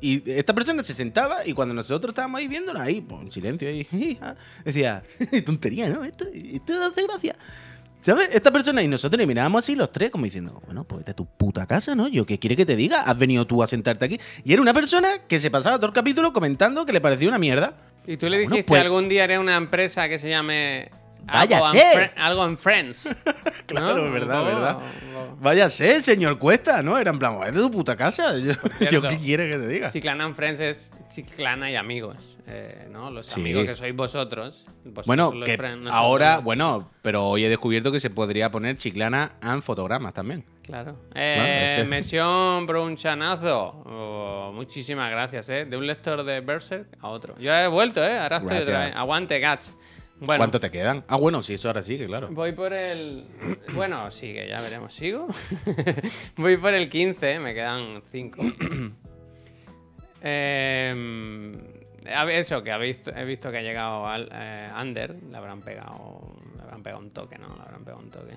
[0.00, 3.68] y esta persona se sentaba y cuando nosotros estábamos ahí viéndola ahí, pues, en silencio,
[3.68, 3.86] ahí,
[4.64, 5.02] decía,
[5.44, 6.04] tontería, ¿no?
[6.04, 7.36] Esto, esto hace gracia.
[8.02, 8.30] ¿Sabes?
[8.32, 11.14] Esta persona y nosotros le mirábamos así los tres, como diciendo, bueno, pues vete a
[11.14, 12.08] tu puta casa, ¿no?
[12.08, 13.02] Yo, ¿qué quiere que te diga?
[13.02, 14.18] Has venido tú a sentarte aquí.
[14.44, 17.38] Y era una persona que se pasaba todo el capítulo comentando que le parecía una
[17.38, 17.74] mierda.
[18.06, 20.90] Y tú le Bueno, dijiste pues- algún día haré una empresa que se llame.
[21.26, 22.10] Váyase.
[22.16, 23.08] algo en Friends.
[23.70, 24.12] Claro, ¿no?
[24.12, 24.74] verdad, poco- verdad.
[25.14, 25.36] poco.
[25.40, 26.98] Váyase, señor Cuesta, ¿no?
[26.98, 28.36] Era en plan, vete a tu puta casa.
[28.38, 28.52] Yo,
[28.90, 29.90] yo, ¿qué quiere que te diga?
[29.90, 32.36] Chiclana en Friends es Chiclana y amigos.
[32.48, 33.12] eh, ¿No?
[33.12, 33.40] Los Sí.
[33.40, 34.64] amigos que sois vosotros.
[34.84, 39.32] Vosotros Bueno, que friends, ahora, bueno, pero hoy he descubierto que se podría poner chiclana
[39.40, 40.44] en fotogramas también.
[40.64, 40.94] Claro.
[40.94, 43.82] Claro, Eh, es que- Mesión Brunchanazo.
[43.86, 45.64] Oh, muchísimas gracias, ¿eh?
[45.64, 47.36] De un lector de Berserk a otro.
[47.38, 48.18] Yo he vuelto, ¿eh?
[48.18, 48.96] Ahora estoy otra vez.
[48.96, 49.76] Aguante, Gats.
[50.20, 51.02] Bueno, ¿Cuánto te quedan?
[51.08, 52.28] Ah, bueno, sí, eso ahora sí, que claro.
[52.30, 53.24] voy por el.
[53.74, 54.92] Bueno, sigue, ya veremos.
[54.92, 55.26] ¿Sigo?
[56.36, 57.38] voy por el 15, ¿eh?
[57.40, 58.42] me quedan 5.
[60.22, 61.56] Eh,
[62.14, 65.16] a ver, eso, que he visto que ha llegado al eh, Under.
[65.30, 66.28] Le habrán pegado.
[66.56, 67.56] Le habrán pegado un toque, ¿no?
[67.56, 68.36] Le habrán pegado un toque.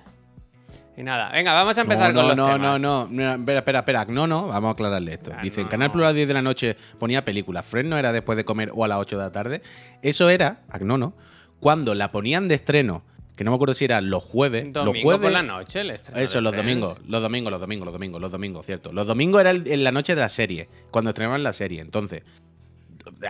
[0.96, 2.60] Y nada, venga, vamos a empezar no, con los no, temas.
[2.60, 3.34] no, no, no.
[3.34, 4.04] Espera, espera, espera.
[4.06, 5.32] No, no, vamos a aclararle esto.
[5.36, 5.90] Ah, Dice, no, Canal.
[5.90, 7.66] Plus a las 10 de la noche ponía películas.
[7.66, 9.62] Friends no era después de comer o a las 8 de la tarde.
[10.00, 11.14] Eso era, no, no,
[11.64, 13.02] cuando la ponían de estreno,
[13.36, 14.70] que no me acuerdo si era los jueves.
[14.70, 16.68] Domingo los jueves por la noche, el estreno Eso, los Friends.
[16.68, 18.92] domingos, los domingos, los domingos, los domingos, los domingos, cierto.
[18.92, 21.80] Los domingos era el- en la noche de la serie, cuando estrenaban la serie.
[21.80, 22.22] Entonces,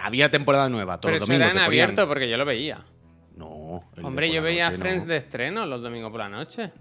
[0.03, 1.45] había temporada nueva todos Pero los domingos.
[1.47, 2.85] era en te ponían- abierto porque yo lo veía.
[3.37, 3.85] No.
[4.03, 5.11] Hombre, yo veía noche, Friends no.
[5.13, 6.73] de estreno los domingos por la noche.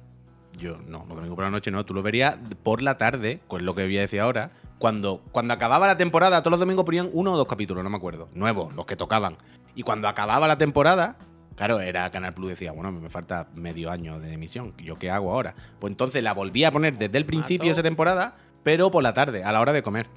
[0.57, 1.85] Yo, no, los domingos por la noche no.
[1.85, 4.51] Tú lo verías por la tarde, pues lo que voy a decir ahora.
[4.79, 7.97] Cuando, cuando acababa la temporada, todos los domingos ponían uno o dos capítulos, no me
[7.97, 8.27] acuerdo.
[8.33, 9.37] Nuevos, los que tocaban.
[9.75, 11.15] Y cuando acababa la temporada,
[11.55, 14.73] claro, era Canal Plus decía, bueno, me falta medio año de emisión.
[14.77, 15.55] ¿Yo qué hago ahora?
[15.79, 19.13] Pues entonces la volví a poner desde el principio de esa temporada, pero por la
[19.13, 20.07] tarde, a la hora de comer.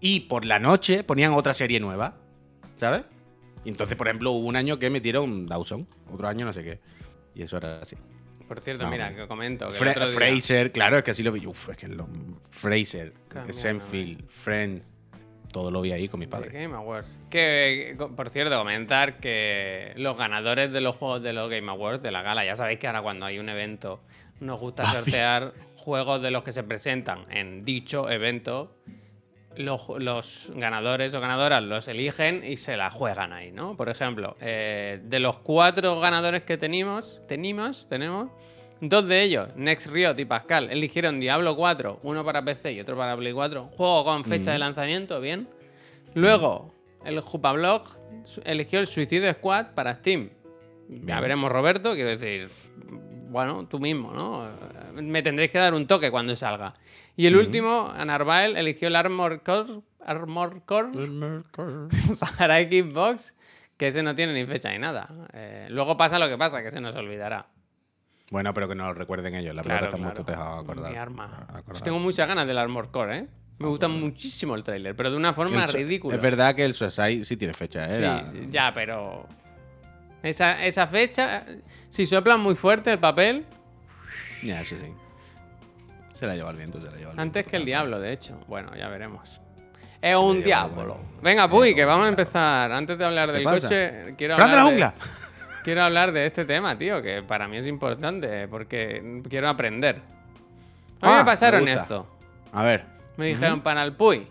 [0.00, 2.16] Y por la noche ponían otra serie nueva,
[2.76, 3.02] ¿sabes?
[3.64, 6.80] Y entonces, por ejemplo, hubo un año que metieron Dawson, otro año no sé qué.
[7.34, 7.96] Y eso era así.
[8.46, 9.66] Por cierto, No, mira, que comento.
[9.68, 11.44] Que el Fra- otro día- Fraser, claro, es que así lo vi.
[11.46, 12.06] Uf, es que lo,
[12.50, 13.12] Fraser,
[13.50, 14.84] Senfield, Friends,
[15.56, 16.52] todo lo vi ahí con mis padres.
[16.52, 17.16] Game Awards.
[17.30, 22.02] Que, que, por cierto, comentar que los ganadores de los juegos de los Game Awards,
[22.02, 24.02] de la gala, ya sabéis que ahora cuando hay un evento
[24.38, 28.70] nos gusta sortear juegos de los que se presentan en dicho evento.
[29.56, 33.78] Los, los ganadores o ganadoras los eligen y se la juegan ahí, ¿no?
[33.78, 38.30] Por ejemplo, eh, de los cuatro ganadores que tenemos, tenemos, tenemos,
[38.80, 42.96] dos de ellos, Next Riot y Pascal, eligieron Diablo 4, uno para PC y otro
[42.96, 43.70] para Play 4.
[43.76, 45.48] Juego con fecha de lanzamiento, bien.
[46.14, 46.72] Luego,
[47.04, 47.82] el Jupablog
[48.44, 50.30] eligió el Suicide Squad para Steam.
[50.88, 52.48] Ya veremos, Roberto, quiero decir,
[53.28, 54.48] bueno, tú mismo, ¿no?
[54.94, 56.74] Me tendréis que dar un toque cuando salga.
[57.16, 60.90] Y el último, Anarbael, eligió el Armor Core, Armor Core
[62.38, 63.34] para Xbox,
[63.76, 65.08] que ese no tiene ni fecha ni nada.
[65.32, 67.46] Eh, luego pasa lo que pasa, que se nos olvidará.
[68.30, 69.54] Bueno, pero que nos lo recuerden ellos.
[69.54, 70.24] La Claro, pelota está claro.
[70.24, 70.90] tejado, acordar.
[70.90, 71.24] Mi arma.
[71.48, 71.64] acordar.
[71.64, 73.26] Pues tengo muchas ganas del Armor Core, ¿eh?
[73.58, 76.14] Me gusta muchísimo el tráiler, pero de una forma El ridícula.
[76.14, 77.92] Es verdad que el Suicide sí tiene fecha, ¿eh?
[78.32, 79.26] Sí, ya, pero.
[80.22, 81.44] Esa, esa fecha,
[81.88, 83.46] si soplan muy fuerte el papel,
[84.42, 84.92] Ya, eso sí.
[86.14, 88.12] Se la lleva el viento, se la lleva el antes viento, que el diablo, de
[88.12, 88.38] hecho.
[88.48, 89.40] Bueno, ya veremos.
[90.02, 90.98] Es un diablo.
[91.22, 92.72] Venga, Puy, que vamos a empezar.
[92.72, 93.60] Antes de hablar del pasa?
[93.60, 94.94] coche, quiero ¡Fran de la jungla!
[95.66, 99.96] Quiero hablar de este tema, tío, que para mí es importante porque quiero aprender.
[101.00, 101.82] A mí Ah, me pasaron me gusta.
[101.82, 102.06] esto.
[102.52, 102.84] A ver.
[103.16, 104.28] Me dijeron para el Puy.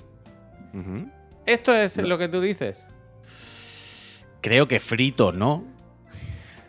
[0.73, 1.09] Ujú.
[1.45, 2.87] Esto es lo que tú dices.
[4.39, 5.65] Creo que frito, ¿no?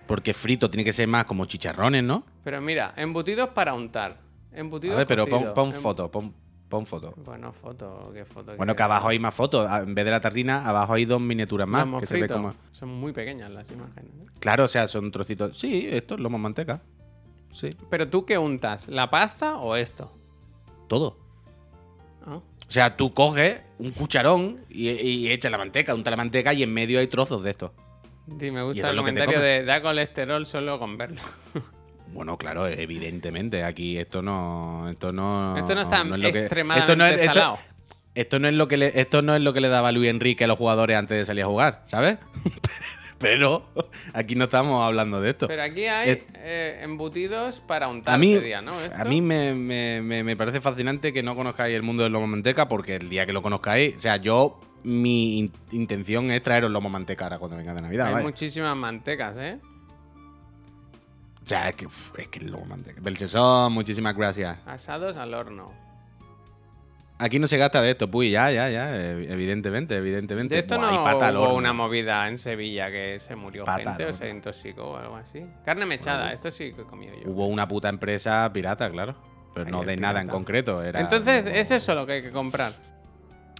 [0.08, 2.24] Porque frito tiene que ser más como chicharrones, ¿no?
[2.42, 4.16] Pero mira, embutidos para untar.
[4.52, 6.34] Embutidos A ver, pero pon, pon Em- foto, pon,
[6.68, 7.14] pon foto.
[7.16, 8.56] Bueno, foto, ¿qué foto?
[8.56, 9.68] Bueno, que abajo hay más fotos.
[9.70, 11.86] En vez de la tarrina, abajo hay dos miniaturas más.
[12.00, 12.54] Que se ve como.
[12.72, 14.12] Son muy pequeñas las imágenes.
[14.40, 15.58] Claro, o sea, son trocitos.
[15.58, 16.82] Sí, esto es lomo manteca.
[17.52, 20.12] Sí, Pero tú qué untas, ¿la pasta o esto?
[20.88, 21.16] todo.
[22.26, 26.52] Ah, O sea, tú coges un cucharón y, y echas la manteca, unta la manteca
[26.52, 27.72] y en medio hay trozos de esto.
[28.38, 31.20] Sí, me gusta el comentario de da colesterol solo con verlo.
[32.12, 33.62] Bueno, claro, evidentemente.
[33.64, 34.88] Aquí esto no.
[34.90, 35.56] Esto no.
[35.56, 37.58] esto no está es lo que- extremadamente esto no es- salado.
[38.14, 40.44] Esto no es lo que le, esto no es lo que le daba Luis Enrique
[40.44, 42.16] a los jugadores antes de salir a jugar, ¿sabes?
[43.18, 43.66] Pero
[44.12, 45.48] aquí no estamos hablando de esto.
[45.48, 48.72] Pero aquí hay eh, embutidos para untar a mí, sería, ¿no?
[48.94, 52.26] a mí me, me- me- me parece fascinante que no conozcáis el mundo del lomo
[52.26, 56.70] manteca porque el día que lo conozcáis, o sea, yo mi in- intención es traeros
[56.70, 58.14] lomo manteca ahora cuando venga de Navidad.
[58.16, 59.58] Hay muchísimas mantecas, ¿eh?
[61.46, 63.00] O sea, es que, uf, es que el lomo manteca.
[63.00, 64.58] Belchesón, muchísimas gracias.
[64.66, 65.72] Asados al horno.
[67.18, 70.56] Aquí no se gasta de esto, pues ya, ya, ya, ev- evidentemente, evidentemente.
[70.56, 74.06] De esto Buah, no pata hubo una movida en Sevilla que se murió Pata gente
[74.06, 75.46] o se intoxicó o algo así.
[75.64, 77.30] Carne mechada, Bueno, esto sí que he comido yo.
[77.30, 79.14] Hubo una puta empresa pirata, claro.
[79.54, 80.82] Pero Ahí no de nada en concreto.
[80.82, 82.72] Era Entonces, como- es eso lo que hay que comprar.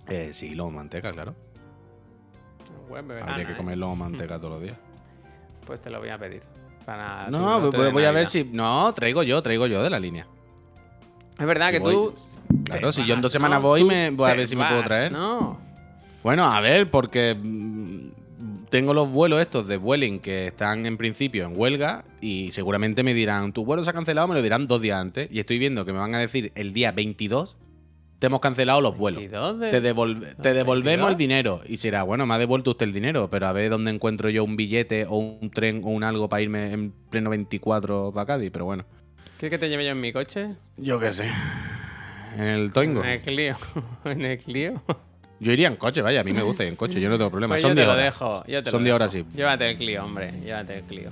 [0.08, 1.34] Eh, sí, lomo manteca, claro.
[2.90, 3.56] Vegana, Habría que ¿eh?
[3.56, 4.76] comer lomo manteca todos los días.
[5.64, 6.42] Pues te lo voy a pedir.
[6.86, 8.44] Para No, voy, a ver si.
[8.44, 10.26] No, traigo yo, traigo yo de la línea.
[11.38, 12.14] Es verdad que Voy- tú.
[12.64, 13.68] Claro, si yo en dos semanas ¿no?
[13.68, 15.10] voy, me voy a ver si me puedo traer.
[15.10, 15.58] No.
[16.22, 21.44] Bueno, a ver, porque mm, tengo los vuelos estos de Vueling que están en principio
[21.44, 24.80] en huelga y seguramente me dirán, tu vuelo se ha cancelado, me lo dirán dos
[24.80, 25.28] días antes.
[25.32, 27.56] Y estoy viendo que me van a decir el día 22,
[28.18, 29.20] te hemos cancelado los vuelos.
[29.20, 31.10] 22 de- Te, devolve- te devolvemos 22?
[31.10, 31.60] el dinero.
[31.66, 34.42] Y será, bueno, me ha devuelto usted el dinero, pero a ver dónde encuentro yo
[34.44, 38.50] un billete o un tren o un algo para irme en pleno 24 para Cádiz,
[38.50, 38.84] pero bueno.
[39.38, 40.54] ¿Quieres que te lleve yo en mi coche?
[40.78, 41.30] Yo qué sé.
[42.38, 43.02] En el Toingo.
[43.04, 43.56] En el Clio.
[44.04, 44.82] en el Clio.
[45.38, 47.30] Yo iría en coche, vaya, a mí me gusta ir en coche, yo no tengo
[47.30, 47.52] problema.
[47.54, 48.04] Pues Son yo te 10 lo horas.
[48.06, 48.44] dejo.
[48.46, 48.94] Yo te Son lo 10 dejo.
[48.96, 49.36] horas, sí.
[49.36, 50.32] Llévate el Clio, hombre.
[50.42, 51.10] Llévate el Clio.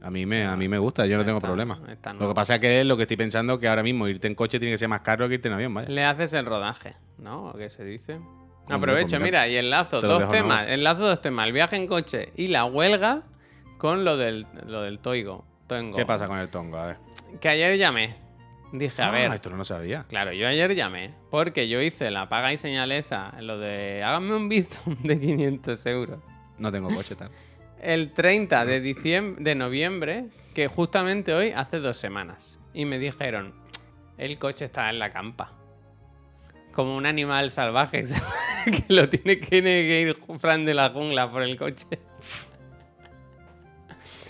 [0.00, 1.80] A mí me, a mí me gusta, yo no tengo está, problema.
[1.88, 4.26] está, Lo que pasa es que es lo que estoy pensando que ahora mismo irte
[4.28, 5.88] en coche tiene que ser más caro que irte en avión, vaya.
[5.88, 7.46] Le haces el rodaje, ¿no?
[7.46, 8.20] ¿O ¿Qué se dice?
[8.68, 10.66] Aprovecho, mira, y enlazo te dos temas.
[10.66, 10.72] ¿no?
[10.72, 11.46] Enlazo dos temas.
[11.46, 13.22] El viaje en coche y la huelga
[13.78, 15.44] con lo del, lo del Toigo.
[15.68, 16.76] ¿Qué pasa con el tongo?
[16.78, 16.96] A ver.
[17.40, 18.16] Que ayer llamé.
[18.72, 19.32] Dije, a Ah, ver.
[19.32, 20.04] esto no lo sabía.
[20.08, 24.36] Claro, yo ayer llamé porque yo hice la paga y señal esa, lo de háganme
[24.36, 26.18] un Bizum de 500 euros.
[26.58, 27.30] No tengo coche tal.
[27.80, 32.58] El 30 de, de noviembre, que justamente hoy hace dos semanas.
[32.74, 33.54] Y me dijeron,
[34.16, 35.52] el coche está en la campa.
[36.72, 38.02] Como un animal salvaje,
[38.64, 41.86] que lo tiene que, tiene que ir Fran de la jungla por el coche.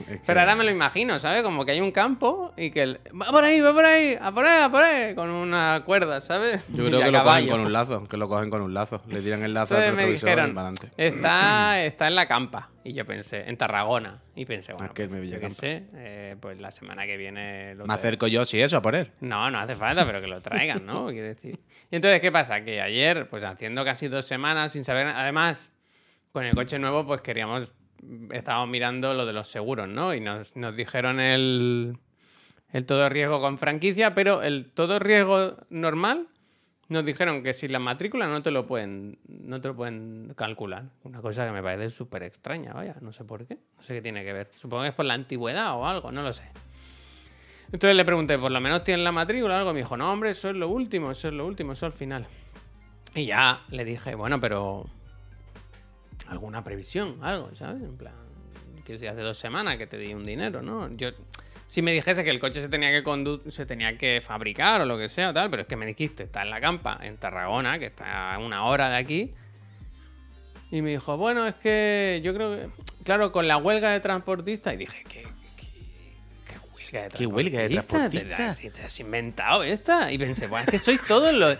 [0.00, 1.42] Es que- Pero ahora me lo imagino, ¿sabes?
[1.42, 3.00] Como que hay un campo y que el...
[3.20, 6.20] va por ahí, va por ahí, a por ahí, a por ahí, con una cuerda,
[6.20, 6.62] ¿sabes?
[6.68, 9.00] Yo creo que lo cogen con un lazo, que lo cogen con un lazo.
[9.08, 10.88] Le tiran el lazo Entonces al me retrovisor y dijeron, para adelante.
[10.96, 12.70] está, está en la campa.
[12.84, 14.22] Y yo pensé, en Tarragona.
[14.34, 17.74] Y pensé, bueno, Aquel pues, me yo qué sé, eh, pues la semana que viene...
[17.74, 19.10] lo Me acerco yo, sí, eso, a por él.
[19.20, 21.06] No, no hace falta, pero que lo traigan, ¿no?
[21.10, 21.58] Quiero decir.
[21.90, 22.62] Y entonces, ¿qué pasa?
[22.62, 25.08] Que ayer, pues haciendo casi dos semanas sin saber...
[25.08, 25.70] Además,
[26.32, 27.74] con el coche nuevo, pues queríamos...
[28.32, 30.14] Estábamos mirando lo de los seguros, ¿no?
[30.14, 31.96] Y nos, dijeron el,
[32.72, 36.28] el todo riesgo con franquicia, pero el todo riesgo normal
[36.88, 40.84] nos dijeron que sin la matrícula no te lo pueden, no te lo pueden calcular.
[41.04, 43.58] Una cosa que me parece súper extraña, vaya, no sé por qué.
[43.76, 44.50] No sé qué tiene que ver.
[44.54, 46.44] Supongo que es por la antigüedad o algo, no lo sé.
[47.70, 49.72] Entonces le pregunté, ¿por lo menos tienen la matrícula o algo?
[49.74, 52.26] Me dijo, no, hombre, eso es lo último, eso es lo último, eso al final.
[53.14, 54.86] Y ya le dije, bueno, pero.
[56.26, 57.82] Alguna previsión, algo, ¿sabes?
[57.82, 58.14] En plan,
[58.84, 60.88] que si hace dos semanas que te di un dinero, ¿no?
[60.96, 61.10] Yo.
[61.66, 64.86] Si me dijese que el coche se tenía que condu- se tenía que fabricar o
[64.86, 67.78] lo que sea, tal, pero es que me dijiste, está en la campa, en Tarragona,
[67.78, 69.34] que está a una hora de aquí.
[70.70, 72.70] Y me dijo, bueno, es que yo creo que.
[73.04, 74.74] Claro, con la huelga de transportistas.
[74.74, 75.22] Y dije, ¿qué,
[75.56, 75.68] qué,
[76.46, 78.28] qué huelga de ¿Qué huelga de transportistas?
[78.36, 78.58] transportistas?
[78.60, 80.10] ¿Te, te has inventado esta?
[80.12, 81.58] Y pensé, bueno, es que sois todos los.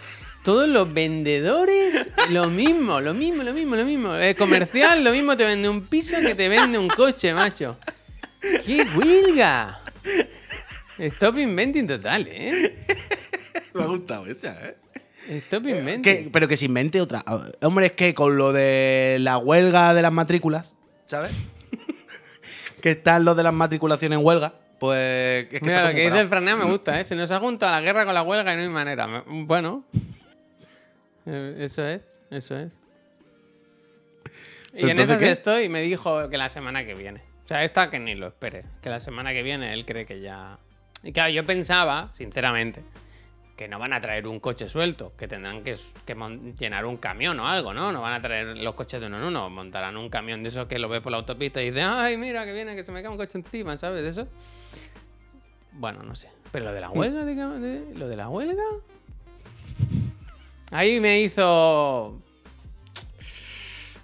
[0.48, 4.14] Todos los vendedores, lo mismo, lo mismo, lo mismo, lo mismo.
[4.14, 7.76] El comercial, lo mismo te vende un piso que te vende un coche, macho.
[8.40, 9.78] ¡Qué huelga!
[10.96, 12.78] Stop inventing total, ¿eh?
[13.74, 14.76] Me ha gustado esa, ¿eh?
[15.28, 16.00] Stop inventing.
[16.00, 17.22] Que- pero que se invente otra.
[17.60, 20.72] Hombre, es que con lo de la huelga de las matrículas,
[21.08, 21.32] ¿sabes?
[22.80, 25.44] que están los de las matriculaciones en huelga, pues.
[25.44, 27.04] Es que Mira, lo que dice el Franea me gusta, ¿eh?
[27.04, 29.24] Se nos ha juntado la guerra con la huelga y no hay manera.
[29.26, 29.84] Bueno.
[31.28, 32.72] Eh, Eso es, eso es.
[34.74, 35.30] Y ¿Pero en esas qué?
[35.30, 37.20] estoy y me dijo que la semana que viene.
[37.44, 38.64] O sea, esta que ni lo espere.
[38.82, 40.58] Que la semana que viene él cree que ya...
[41.02, 42.82] Y claro, yo pensaba, sinceramente,
[43.56, 46.14] que no van a traer un coche suelto, que tendrán que, que
[46.58, 47.90] llenar un camión o algo, ¿no?
[47.92, 50.68] No van a traer los coches de uno en uno, montarán un camión de esos
[50.68, 53.00] que lo ves por la autopista y dice, ay, mira que viene, que se me
[53.02, 54.04] cae un coche encima, ¿sabes?
[54.04, 54.28] Eso.
[55.72, 56.28] Bueno, no sé.
[56.52, 58.62] Pero lo de la huelga, de, de- lo de la huelga.
[60.70, 62.20] Ahí me hizo.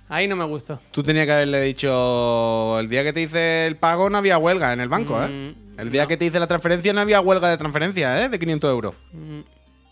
[0.09, 0.79] Ahí no me gustó.
[0.91, 2.79] Tú tenías que haberle dicho.
[2.79, 5.29] El día que te hice el pago no había huelga en el banco, ¿eh?
[5.29, 6.09] Mm, El día no.
[6.09, 8.29] que te hice la transferencia no había huelga de transferencia, ¿eh?
[8.29, 8.95] De 500 euros.
[9.13, 9.41] Mm,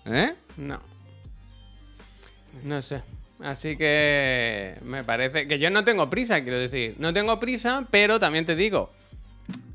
[0.07, 0.35] ¿Eh?
[0.59, 0.81] No.
[2.63, 3.03] No sé.
[3.41, 6.95] Así que me parece que yo no tengo prisa, quiero decir.
[6.99, 8.93] No tengo prisa, pero también te digo,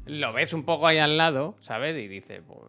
[0.06, 1.98] lo ves un poco ahí al lado, ¿sabes?
[1.98, 2.62] Y dices, pues...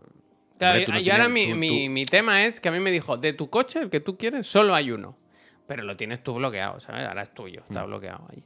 [0.59, 2.73] Claro, Hombre, tú no y ahora mi, tú- mi- tú- mi tema es que a
[2.73, 5.17] mí me dijo, de tu coche, el que tú quieres, solo hay uno.
[5.67, 7.07] Pero lo tienes tú bloqueado, ¿sabes?
[7.07, 8.43] Ahora es tuyo, está bloqueado ahí.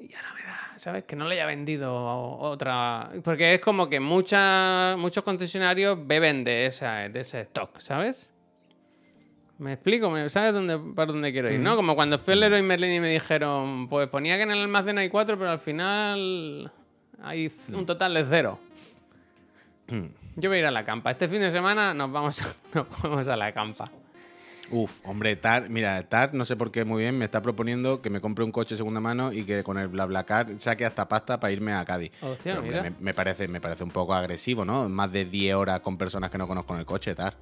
[0.00, 1.04] Y ahora me da, ¿sabes?
[1.04, 3.10] Que no le haya vendido otra.
[3.22, 8.28] Porque es como que mucha- muchos concesionarios beben de, esa, de ese stock, ¿sabes?
[9.58, 10.10] ¿Me explico?
[10.10, 11.60] ¿Me- ¿Sabes dónde, para dónde quiero ir?
[11.60, 11.76] ¿No?
[11.76, 14.98] Como cuando fui al Leroy Merlin y me dijeron, pues ponía que en el almacén
[14.98, 16.72] hay cuatro, pero al final
[17.22, 18.58] hay c- un total de cero.
[20.36, 21.10] Yo voy a ir a la campa.
[21.10, 23.90] Este fin de semana nos vamos a, nos vamos a la campa.
[24.70, 28.08] Uf, hombre, Tar, mira, Tar, no sé por qué muy bien, me está proponiendo que
[28.08, 31.38] me compre un coche de segunda mano y que con el BlaBlaCar saque hasta pasta
[31.38, 32.10] para irme a Cádiz.
[32.22, 32.90] Hostia, Pero, hombre, mira.
[32.90, 34.88] me, me parece, me parece un poco agresivo, ¿no?
[34.88, 37.36] Más de 10 horas con personas que no conozco en el coche, Tar.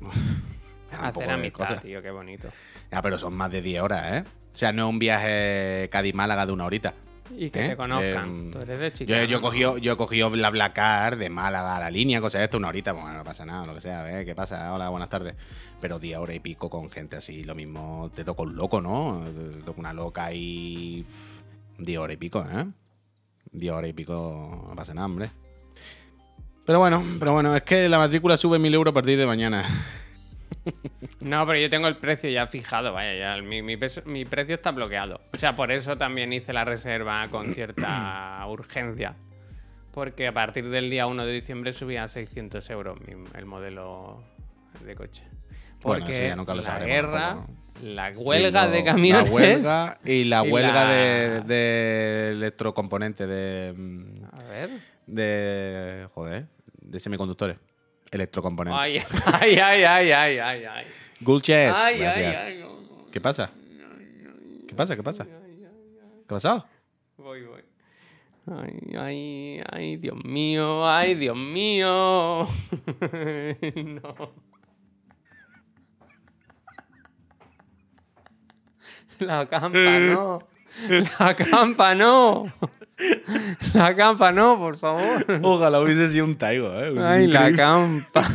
[1.02, 2.48] Hacer amistad, tío, qué bonito.
[2.90, 4.24] Ya, pero son más de 10 horas, ¿eh?
[4.54, 6.94] O sea, no es un viaje Cádiz-Málaga de una horita.
[7.36, 7.68] Y que ¿Eh?
[7.70, 8.28] te conozcan.
[8.28, 12.20] Em, Tú eres de Yo, yo cogido, yo cogido BlaBlaCar de Málaga a la línea,
[12.20, 14.24] cosas de esto, una horita, bueno, no pasa nada, lo que sea, ¿eh?
[14.24, 14.72] ¿qué pasa?
[14.72, 15.34] Hola, buenas tardes.
[15.80, 19.22] Pero 10 horas y pico con gente así, lo mismo te toca un loco, ¿no?
[19.24, 21.04] Te toca una loca y...
[21.78, 22.66] 10 horas y pico, ¿eh?
[23.52, 25.30] 10 horas y pico, no pasa nada, hombre.
[26.66, 29.64] Pero bueno, pero bueno, es que la matrícula sube 1000 euros a partir de mañana.
[31.20, 34.54] No, pero yo tengo el precio ya fijado, vaya, ya mi, mi peso- mi precio
[34.54, 35.20] está bloqueado.
[35.32, 39.14] O sea, por eso también hice la reserva con cierta urgencia.
[39.92, 44.22] Porque a partir del día 1 de diciembre subía a 600 euros mi- el modelo
[44.84, 45.24] de coche.
[45.80, 47.46] Porque ya nunca lo la guerra,
[47.82, 49.28] la huelga Sí, de camiones...
[49.28, 54.70] La huelga y la y huelga la- de, de electrocomponentes, de, mm, A ver...
[55.06, 56.06] de.
[56.14, 56.46] Joder,
[56.80, 57.56] de semiconductores.
[58.10, 58.80] Electrocomponentes.
[58.80, 59.02] Ay,
[59.40, 60.86] ay, ay, ay, ay, ay, ay.
[61.20, 61.72] Gulches.
[61.74, 63.06] Ay, ay, ay, no, no.
[63.10, 63.50] ¿Qué pasa?
[64.66, 64.96] ¿Qué pasa?
[64.96, 65.24] ¿Qué pasa?
[65.24, 65.30] ¿Qué
[66.24, 66.66] ha pasado?
[67.16, 67.62] Voy, voy.
[68.50, 72.46] Ay, ay, ay, Dios mío, ay, Dios mío.
[73.76, 74.32] no.
[79.18, 80.38] La campa no.
[81.18, 82.52] La campa no.
[83.74, 85.24] La campa no, por favor.
[85.42, 86.90] Ojalá hubiese sido un Taigo, ¿eh?
[86.90, 88.26] Hubiese Ay, la campa.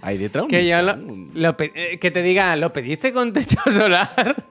[0.00, 1.30] Ahí detrás un Que yo lo, Nissan.
[1.34, 4.44] lo pe- eh, que te diga, ¿lo pediste con techo solar?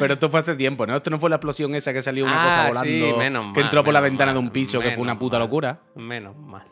[0.00, 0.96] Pero esto fue hace tiempo, ¿no?
[0.96, 3.18] Esto no fue la explosión esa que salió una Ah, cosa sí, volando.
[3.18, 5.20] menos que mal, entró por la menos ventana de un piso, que fue una menos
[5.20, 5.46] puta mal.
[5.46, 5.80] locura.
[5.94, 6.66] Menos mal.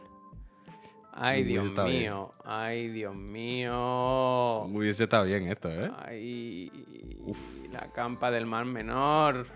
[1.12, 1.86] Ay, Dios bien.
[1.86, 2.32] mío.
[2.44, 4.62] Ay, Dios mío.
[4.64, 5.90] Hubiese estado bien esto, ¿eh?
[6.04, 6.72] Ay,
[7.72, 9.46] la campa del mar menor.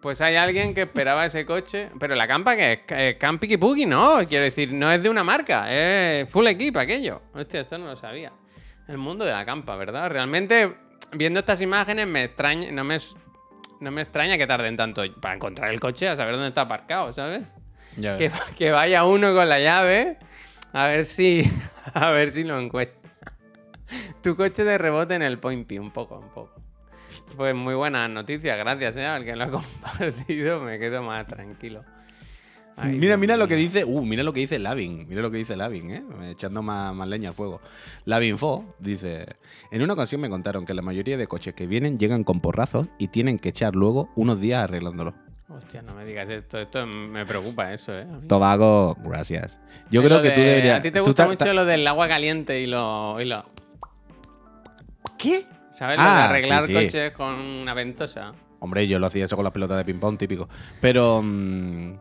[0.00, 1.90] Pues hay alguien que esperaba ese coche.
[1.98, 4.18] Pero la campa que es Puki, no.
[4.28, 5.72] Quiero decir, no es de una marca.
[5.72, 7.22] Es full equip aquello.
[7.34, 8.32] Hostia, esto no lo sabía.
[8.86, 10.10] El mundo de la campa, ¿verdad?
[10.10, 10.74] Realmente,
[11.12, 12.70] viendo estas imágenes, me extraña.
[12.70, 12.96] No me,
[13.80, 17.12] no me extraña que tarden tanto para encontrar el coche, a saber dónde está aparcado,
[17.12, 17.42] ¿sabes?
[17.96, 20.18] Ya Que, que vaya uno con la llave
[20.72, 21.50] a ver si
[21.94, 22.96] a ver si lo encuentra.
[24.22, 26.60] Tu coche de rebote en el Point P, un poco, un poco.
[27.36, 31.84] Pues muy buenas noticias, gracias eh, al que lo ha compartido, me quedo más tranquilo.
[32.76, 33.84] Ay, mira, mira lo que dice.
[33.84, 35.06] Uh, mira lo que dice Lavin.
[35.08, 36.02] Mira lo que dice Lavin, ¿eh?
[36.30, 37.60] Echando más, más leña al fuego.
[38.04, 39.26] Lavinfo dice:
[39.72, 42.86] En una ocasión me contaron que la mayoría de coches que vienen llegan con porrazos
[42.98, 45.12] y tienen que echar luego unos días arreglándolo.
[45.48, 48.06] Hostia, no me digas esto, esto me preocupa eso, eh.
[48.28, 49.58] Tobago, gracias.
[49.90, 50.78] Yo creo que tú de- deberías.
[50.78, 53.20] A ti te gusta ta- mucho lo del agua caliente y lo.
[53.20, 53.44] Y lo
[55.18, 55.44] ¿Qué?
[55.78, 55.96] ¿Sabes?
[55.98, 56.72] de Ah, arreglar sí, sí.
[56.74, 58.32] coches con una ventosa.
[58.60, 60.48] Hombre, yo lo hacía eso con las pelotas de ping-pong, típico.
[60.80, 61.20] Pero.
[61.22, 61.92] mm,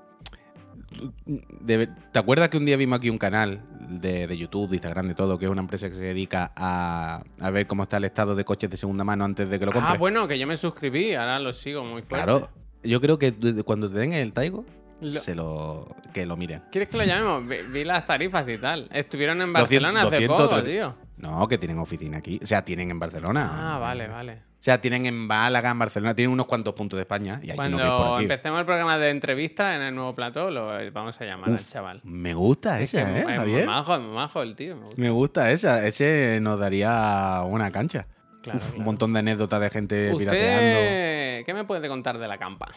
[1.66, 5.16] ¿Te acuerdas que un día vimos aquí un canal de, de YouTube, de Instagram, de
[5.16, 8.36] todo, que es una empresa que se dedica a, a ver cómo está el estado
[8.36, 9.94] de coches de segunda mano antes de que lo compres?
[9.94, 12.26] Ah, bueno, que yo me suscribí, ahora lo sigo muy fuerte.
[12.26, 12.50] Claro.
[12.84, 13.34] Yo creo que
[13.66, 14.66] cuando te den el Taigo,
[15.02, 16.64] Lo- se lo, que lo miren.
[16.72, 17.46] ¿Quieres que lo llamemos?
[17.48, 18.88] Vi, vi las tarifas y tal.
[18.92, 20.96] Estuvieron en 200, Barcelona hace 200, poco, 300.
[20.96, 21.07] tío.
[21.18, 22.40] No, que tienen oficina aquí.
[22.42, 23.76] O sea, tienen en Barcelona.
[23.76, 24.34] Ah, vale, vale.
[24.60, 27.40] O sea, tienen en Málaga, en Barcelona, tienen unos cuantos puntos de España.
[27.42, 28.24] Y que es por Cuando aquí.
[28.24, 32.02] empecemos el programa de entrevista en el nuevo plató, lo vamos a llamar al chaval.
[32.04, 33.66] Me gusta Es que esa, es ¿eh, muy Javier?
[33.66, 34.76] majo, es muy majo el tío.
[34.76, 35.02] Me gusta.
[35.02, 35.86] Me gusta esa.
[35.88, 38.08] Ese nos daría una cancha.
[38.42, 40.80] Claro, Uf, Un montón de anécdotas de gente pirateando.
[40.80, 42.68] ¿Usted qué me puede contar de la campa?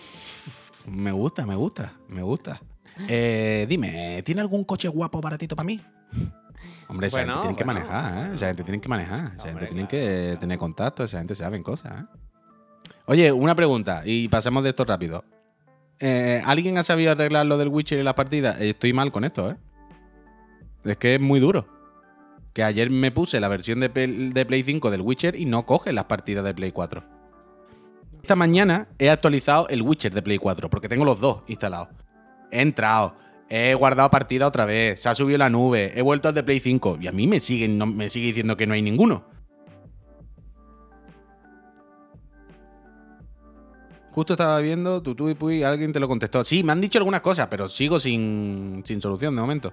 [0.86, 2.60] Me gusta, me gusta, me gusta.
[3.08, 5.80] Eh, dime, ¿tiene algún coche guapo baratito para mí?
[6.90, 8.34] Hombre, esa Bueno, gente tiene que manejar, ¿eh?
[8.34, 9.32] Esa gente tiene que manejar.
[9.36, 12.04] Esa Hombre, gente tiene claro, que tener contacto, esa gente saben cosas, ¿eh?
[13.06, 15.24] Oye, una pregunta y pasamos de esto rápido.
[15.98, 18.60] Eh, ¿Alguien ha sabido arreglar lo del Witcher en las partidas?
[18.60, 19.56] Eh, Estoy mal con esto, ¿eh?
[20.84, 21.66] Es que es muy duro.
[22.52, 25.66] Que ayer me puse la versión de, Play- de Play 5 del Witcher y no
[25.66, 27.02] coge las partidas de Play 4.
[28.22, 31.88] Esta mañana he actualizado el Witcher de Play 4 porque tengo los dos instalados.
[32.50, 33.14] He entrado,
[33.50, 36.60] he guardado partida otra vez, se ha subido la nube, he vuelto al de Play
[36.60, 39.24] 5 y a mí me siguen, no, me sigue diciendo que no hay ninguno.
[44.12, 46.44] Justo estaba viendo, tú y Puy, alguien te lo contestó.
[46.44, 49.72] Sí, me han dicho algunas cosas, pero sigo sin, sin solución de momento.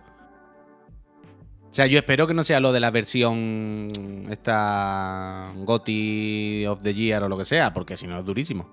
[1.70, 6.94] O sea, yo espero que no sea lo de la versión esta GOTY of the
[6.94, 8.68] Year o lo que sea, porque si no es durísimo.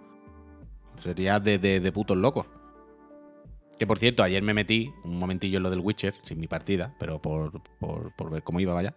[1.02, 2.46] Sería de, de, de putos locos.
[3.78, 6.94] Que por cierto, ayer me metí un momentillo en lo del Witcher, sin mi partida,
[6.98, 8.94] pero por, por, por ver cómo iba, vaya.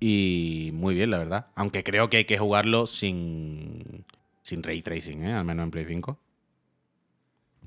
[0.00, 1.46] Y muy bien, la verdad.
[1.54, 4.04] Aunque creo que hay que jugarlo sin,
[4.42, 5.32] sin ray tracing, ¿eh?
[5.32, 6.18] al menos en Play 5.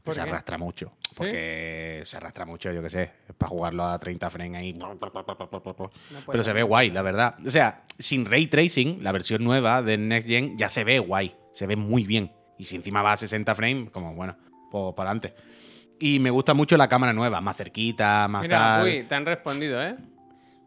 [0.04, 0.30] ¿Por se qué?
[0.30, 0.94] arrastra mucho.
[1.02, 1.16] ¿Sí?
[1.18, 3.12] Porque se arrastra mucho, yo qué sé.
[3.28, 4.74] Es para jugarlo a 30 frames ahí.
[4.74, 4.98] No
[6.28, 7.36] Pero se ve guay, la verdad.
[7.46, 11.36] O sea, sin ray tracing, la versión nueva de Next Gen ya se ve guay.
[11.52, 12.32] Se ve muy bien.
[12.58, 14.38] Y si encima va a 60 frames, como bueno,
[14.72, 15.34] pues para adelante.
[16.00, 18.86] Y me gusta mucho la cámara nueva, más cerquita, más Mira, tal.
[18.86, 19.96] uy, te han respondido, ¿eh?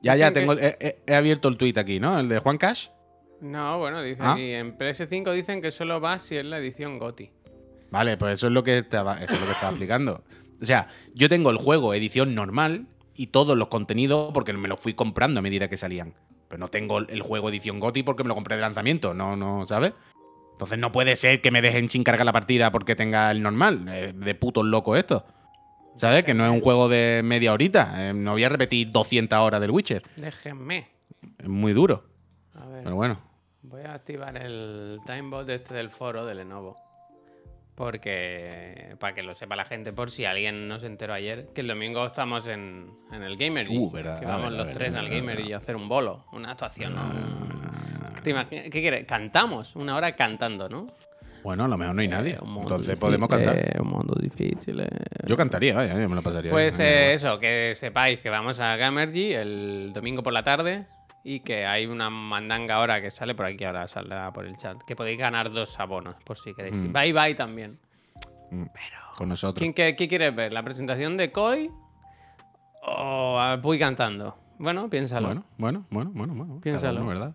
[0.03, 0.57] ya, ya, dicen tengo.
[0.57, 2.19] que- He, he- he abierto el tweet aquí, ¿no?
[2.19, 2.89] El de Juan Cash.
[3.41, 4.33] No, bueno, dice Ah.
[4.33, 4.53] aquí.
[4.53, 7.31] En PS5 dicen que solo va si es la edición GOTI.
[7.91, 10.25] Vale, pues eso es lo que estaba, eso es lo que estaba explicando.
[10.61, 14.79] O sea, yo tengo el juego edición normal y todos los contenidos porque me los
[14.81, 16.15] fui comprando a medida que salían.
[16.49, 19.67] Pero no tengo el juego edición GOTI porque me lo compré de lanzamiento, no, no,
[19.67, 19.93] ¿sabes?
[20.61, 23.87] Entonces no puede ser que me dejen sin cargar la partida porque tenga el normal.
[23.89, 25.25] Eh, de putos loco esto.
[25.97, 26.23] ¿Sabes?
[26.23, 27.95] Que no es un juego de media horita.
[27.97, 30.03] Eh, no voy a repetir 200 horas del Witcher.
[30.17, 30.87] Déjenme.
[31.39, 32.05] Es muy duro.
[32.55, 32.85] A ver.
[32.85, 33.19] Pero bueno.
[33.63, 36.77] Voy a activar el timebot este del foro de Lenovo.
[37.75, 41.63] Porque, para que lo sepa la gente, por si alguien no se enteró ayer, que
[41.63, 43.67] el domingo estamos en, en el Gamer.
[43.71, 46.27] Uh, verdad, que vamos verdad, los tres verdad, al Gamer y a hacer un bolo,
[46.33, 46.97] una actuación.
[46.97, 47.60] ¿no?
[48.25, 48.65] ¿Te imaginas?
[48.65, 49.05] ¿Qué quieres?
[49.07, 50.87] Cantamos, una hora cantando, ¿no?
[51.43, 52.33] Bueno, a lo mejor no hay nadie.
[52.35, 53.57] Eh, un mundo Entonces difícil, podemos cantar.
[53.59, 54.81] eh, un mundo difícil.
[54.81, 54.89] eh.
[55.27, 56.51] Yo cantaría, vaya, yo me lo pasaría.
[56.51, 60.87] Pues eh, eh, eso, que sepáis que vamos a Gamergy el domingo por la tarde
[61.25, 64.83] y que hay una mandanga ahora que sale por aquí, ahora saldrá por el chat,
[64.87, 66.77] que podéis ganar dos abonos, por si queréis.
[66.77, 66.93] Mm.
[66.93, 67.79] Bye bye también.
[68.51, 68.65] mm,
[69.17, 69.59] Con nosotros.
[69.61, 70.53] ¿Quién, qué, qué quieres ver?
[70.53, 71.71] ¿La presentación de Koi
[72.83, 74.37] o a Puy cantando?
[74.59, 75.27] Bueno, piénsalo.
[75.29, 76.61] Bueno, bueno, bueno, bueno, bueno.
[76.61, 77.01] Piénsalo.
[77.01, 77.33] uno, ¿verdad?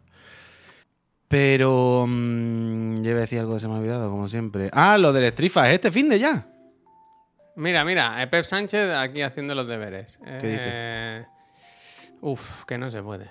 [1.28, 2.06] Pero.
[2.08, 4.70] mm, yo iba a decir algo que se me ha olvidado, como siempre.
[4.74, 6.48] Ah, lo del Street Fighter, este fin de ya.
[7.56, 10.20] Mira, mira, eh, Pep Sánchez aquí haciendo los deberes.
[10.24, 10.58] ¿Qué dice?
[10.62, 11.26] Eh,
[12.22, 13.30] Uf, que no se puede.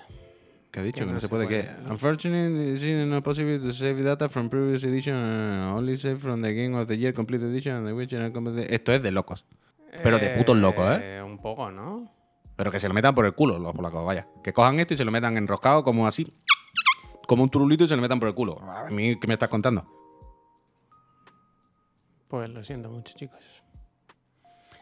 [0.71, 1.45] Que ha dicho Que no no se se puede.
[1.45, 5.15] puede, Que, unfortunately, it's not possible to save data from previous edition.
[5.15, 8.73] uh, only save from the game of the year complete edition the Witcher and complete-
[8.73, 9.45] Esto es de locos.
[10.03, 11.21] Pero de putos locos, ¿eh?
[11.23, 12.11] Un poco, ¿no?
[12.57, 14.27] Pero que se lo metan por el culo, los polacos, vaya.
[14.43, 16.33] Que cojan esto y se lo metan enroscado como así.
[17.27, 18.59] Como un turulito y se lo metan por el culo.
[18.61, 19.85] A mí, ¿qué me estás contando?
[22.27, 23.39] Pues lo siento mucho, chicos.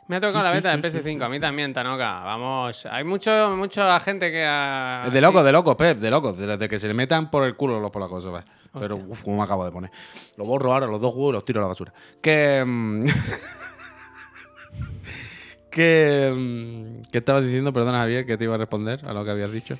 [0.07, 2.21] Me ha tocado Sí, la beta sí, del sí, PS5, a mí también, Tanoka.
[2.23, 5.07] Vamos, hay mucho, mucha gente que ha...
[5.11, 6.37] De locos, de locos, Pep, de locos.
[6.37, 8.43] De, de que se le metan por el culo los polacos, ¿sabes?
[8.79, 9.91] Pero, uff, como me acabo de poner.
[10.35, 11.93] Lo borro ahora, los dos juegos y los tiro a la basura.
[12.21, 12.63] Que.
[12.65, 13.05] mm,
[15.69, 16.33] que.
[16.35, 17.71] mm, ¿Qué estabas diciendo?
[17.71, 19.77] Perdona, Javier, que te iba a responder a lo que habías dicho.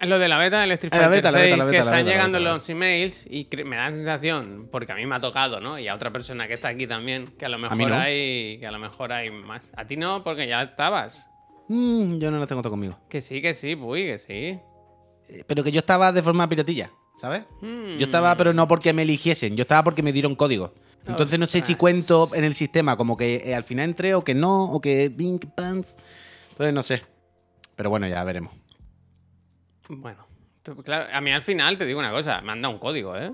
[0.00, 1.70] Lo de la beta del Street Eh, la Fighter beta, la beta, 6, la que
[1.70, 4.68] beta, la están beta, la llegando beta, la los emails y me da la sensación,
[4.70, 5.78] porque a mí me ha tocado, ¿no?
[5.78, 7.94] Y a otra persona que está aquí también, que a lo mejor no.
[7.94, 9.70] hay que a lo mejor hay más.
[9.74, 11.30] A ti no, porque ya estabas.
[11.68, 12.98] Mm, yo no lo tengo todo conmigo.
[13.08, 14.60] Que sí, que sí, uy, que sí.
[15.28, 17.44] Eh, Pero que yo estaba de forma piratilla, ¿sabes?
[17.62, 20.74] Yo estaba, pero no porque me eligiesen, yo estaba porque me dieron código.
[21.06, 24.24] Entonces no sé si cuento en el sistema como que eh, al final entré o
[24.24, 25.96] que no, o que Pink Pants.
[26.50, 27.02] Entonces no sé.
[27.76, 28.52] Pero bueno, ya veremos.
[29.88, 30.26] Bueno,
[30.84, 33.32] claro, a mí al final te digo una cosa, me han dado un código, ¿eh?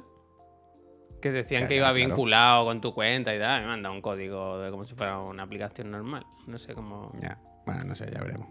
[1.20, 2.06] Que decían que iba claro.
[2.08, 5.18] vinculado con tu cuenta y tal, me han dado un código de como si fuera
[5.18, 6.26] una aplicación normal.
[6.48, 7.12] No sé cómo.
[7.20, 8.48] Ya, bueno, no sé, ya veremos.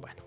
[0.00, 0.22] Bueno.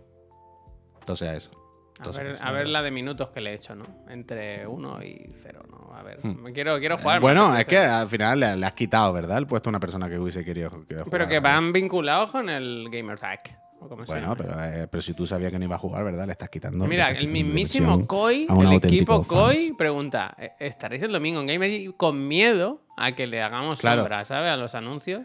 [1.00, 1.52] Entonces a eso.
[2.00, 3.86] A ver, a ver la de minutos que le he hecho, ¿no?
[4.10, 5.94] Entre 1 y 0, ¿no?
[5.96, 6.46] A ver, Hmm.
[6.52, 7.22] quiero, quiero Eh, jugar.
[7.22, 9.38] bueno, es que al final le, le has quitado, ¿verdad?
[9.38, 12.50] El puesto a una persona que hubiese querido, querido Pero jugar, que van vinculados con
[12.50, 13.40] el Gamer Tag.
[13.84, 16.04] O como se Bueno, pero, eh, pero si tú sabías que no iba a jugar,
[16.04, 16.28] ¿verdad?
[16.28, 16.86] Le estás quitando.
[16.86, 21.96] Mira, estás el mismísimo Koi, el equipo Koi, pregunta: "¿E- ¿estaréis el domingo en Gamer
[21.96, 24.02] con miedo a que le hagamos Claro.
[24.04, 24.52] sombra, ¿sabes?
[24.52, 25.24] A los anuncios.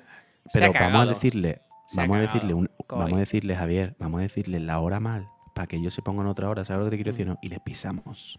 [0.54, 1.60] Pero vamos a decirle,
[1.92, 5.66] vamos a decirle, un- vamos a decirle, Javier, vamos a decirle la hora mal para
[5.66, 7.26] que ellos se pongan otra hora, ¿sabes lo que te quiero decir?
[7.26, 7.36] no?
[7.42, 8.38] Y les pisamos.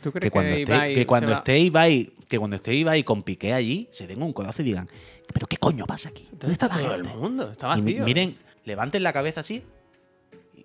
[0.00, 3.22] ¿Tú crees Que cuando, esté, Ibai que cuando esté Ibai, que cuando esté Ibai con
[3.22, 4.88] Piqué allí, se den un codazo y digan,
[5.32, 6.28] ¿pero qué coño pasa aquí?
[6.32, 7.16] ¿Dónde está todo el gente?".
[7.18, 7.50] mundo?
[7.52, 8.04] Está Y vacío.
[8.04, 8.34] miren,
[8.64, 9.64] levanten la cabeza así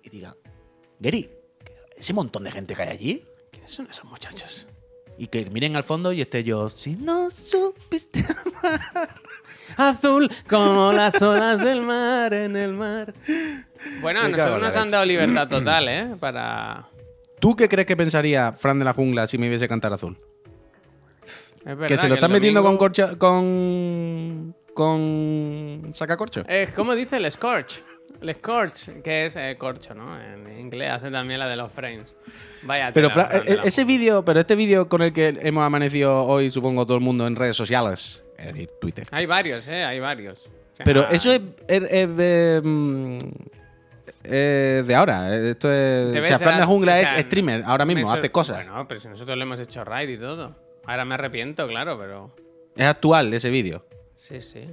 [0.02, 0.34] y digan,
[0.98, 1.30] Gary,
[1.96, 3.24] ese montón de gente que hay allí.
[3.50, 4.66] ¿Quiénes son esos muchachos?
[5.18, 8.24] Y que miren al fondo y esté yo, si no supiste.
[9.76, 13.14] Azul como las olas del mar en el mar.
[14.00, 16.16] Bueno, a Me nosotros nos han dado libertad total, ¿eh?
[16.18, 16.88] Para.
[17.38, 20.16] ¿Tú qué crees que pensaría Fran de la Jungla si me viese cantar azul?
[21.58, 26.42] Es verdad que se lo el están metiendo con corcha, con con sacacorcho.
[26.48, 27.82] Eh, ¿Cómo dice el Scorch?
[28.22, 30.18] El Scorch, que es eh, corcho, ¿no?
[30.20, 32.16] En inglés hace también la de los frames.
[32.62, 32.90] Vaya.
[32.92, 36.48] Pero tela, eh, la ese vídeo, pero este vídeo con el que hemos amanecido hoy,
[36.50, 39.06] supongo todo el mundo en redes sociales, es decir, Twitter.
[39.10, 39.84] Hay varios, ¿eh?
[39.84, 40.38] Hay varios.
[40.40, 43.18] O sea, Pero eso es, es- es de, mm,
[44.24, 45.34] es de ahora.
[45.36, 48.56] Esto es, o sea, Fran de Jungla o sea, es streamer ahora mismo, hace cosas.
[48.56, 50.56] Bueno, pero si nosotros le hemos hecho raid y todo.
[50.86, 52.34] Ahora me arrepiento, claro, pero.
[52.76, 53.84] Es actual ese vídeo.
[54.20, 54.66] Sí, sí.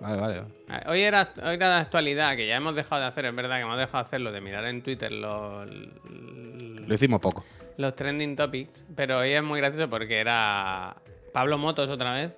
[0.00, 0.42] Vale, vale.
[0.68, 3.56] Ah, Hoy era, hoy era de actualidad, que ya hemos dejado de hacer, es verdad
[3.56, 7.44] que hemos dejado de hacerlo, de mirar en Twitter los, Lo hicimos poco.
[7.76, 10.96] los trending topics, pero hoy es muy gracioso porque era
[11.32, 12.36] Pablo Motos otra vez.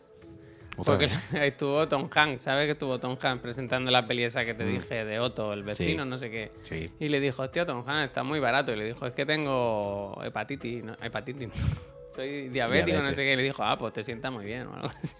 [0.76, 1.32] Otra porque vez.
[1.52, 5.04] estuvo Tom Hanks, ¿sabes que estuvo Tom Hanks presentando la peli esa que te dije
[5.04, 6.06] de Otto, el vecino, Mm.
[6.06, 6.10] Sí.
[6.10, 6.52] no sé qué?
[6.62, 6.90] Sí.
[7.00, 8.72] Y le dijo, hostia, Tom Hanks está muy barato.
[8.72, 11.54] Y le dijo, es que tengo hepatitis, no, hepatitis, no.
[12.14, 13.32] soy diabético, no sé qué.
[13.32, 15.16] Y le dijo, ah, pues te sienta muy bien o algo así.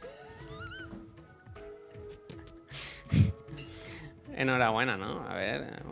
[4.37, 5.23] Enhorabuena, ¿no?
[5.29, 5.83] A ver,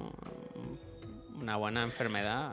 [1.40, 2.52] una buena enfermedad.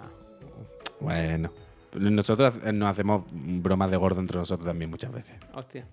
[1.00, 1.52] Bueno,
[1.94, 5.36] nosotros nos hacemos bromas de gordo entre nosotros también muchas veces.
[5.54, 5.86] Hostia.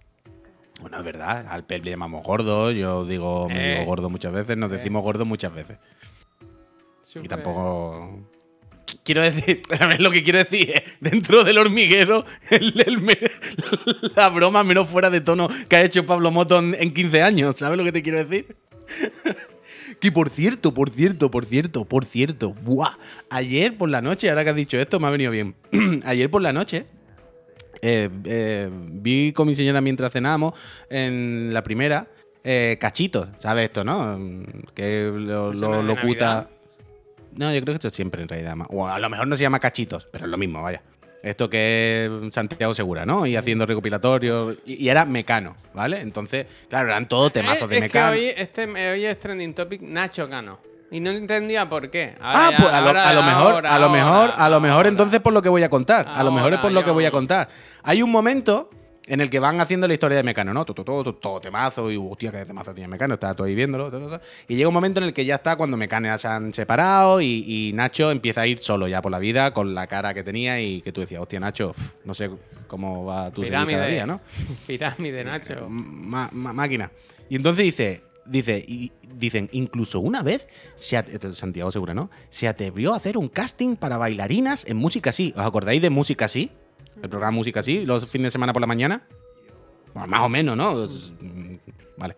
[0.80, 3.84] Bueno, es verdad, al Pep le llamamos gordo, yo digo, me digo Eh.
[3.84, 4.76] gordo muchas veces, nos Eh.
[4.76, 5.78] decimos gordo muchas veces.
[7.20, 8.20] Y tampoco.
[9.04, 13.18] Quiero decir, a ver, lo que quiero decir es, dentro del hormiguero, el- el me-
[14.16, 17.56] la broma menos fuera de tono que ha hecho Pablo Moto en en 15 años,
[17.58, 18.56] ¿sabes lo que te quiero decir?
[20.00, 22.96] Que por cierto, por cierto, por cierto, por cierto, ¡buah!
[23.30, 25.54] Ayer por la noche, ahora que has dicho esto, me ha venido bien.
[26.04, 26.86] Ayer por la noche
[27.82, 30.54] eh, eh, vi con mi señora mientras cenábamos
[30.88, 32.06] en la primera
[32.44, 34.18] eh, cachitos, ¿sabes esto, no?
[34.18, 34.44] Mm,
[34.74, 36.26] Que lo, ¿Eso lo locuta.
[36.34, 36.50] Navidad?
[37.34, 38.54] No, yo creo que esto siempre en realidad.
[38.56, 40.82] más- O a lo mejor no se llama cachitos, pero es lo mismo, vaya.
[41.22, 43.26] Esto que es Santiago Segura, ¿no?
[43.26, 44.56] Y haciendo recopilatorios.
[44.64, 46.00] Y, y era Mecano, ¿vale?
[46.00, 48.12] Entonces, claro, eran todos temazos de es Mecano.
[48.12, 50.60] Que hoy, este, hoy es trending topic Nacho Cano.
[50.90, 52.14] Y no entendía por qué.
[52.20, 54.48] Ah, ya- pues a lo, ahora- a lo mejor, ahora- a lo mejor, ahora- a
[54.48, 56.06] lo mejor entonces por lo que voy a contar.
[56.08, 57.48] A lo mejor es por lo que voy a contar.
[57.82, 58.70] Hay un momento
[59.08, 60.64] en el que van haciendo la historia de Mecano, ¿no?
[60.64, 63.90] Todo, todo, todo, todo temazo, y hostia, qué temazo tiene Mecano, estaba todo ahí viéndolo.
[63.90, 64.20] todo, todo.
[64.46, 67.20] Y llega un momento en el que ya está cuando Mecano ya se han separado
[67.20, 70.22] y, y Nacho empieza a ir solo ya por la vida con la cara que
[70.22, 72.30] tenía y que tú decías, hostia, Nacho, no sé
[72.66, 73.78] cómo va tu Pirámide.
[73.78, 74.20] cada día, ¿no?
[74.66, 75.68] Pirámide, Nacho.
[75.68, 76.90] Ma- ma- máquina.
[77.30, 81.02] Y entonces dice, dice, y dicen, incluso una vez, se
[81.32, 82.10] Santiago Segura, ¿no?
[82.30, 85.32] Se atrevió a hacer un casting para bailarinas en Música Así.
[85.36, 86.50] ¿Os acordáis de Música Así?
[87.02, 89.02] El programa Música Así, los fines de semana por la mañana.
[89.94, 90.84] Bueno, más o menos, ¿no?
[90.84, 91.54] Es- mm,
[91.96, 92.14] Vale.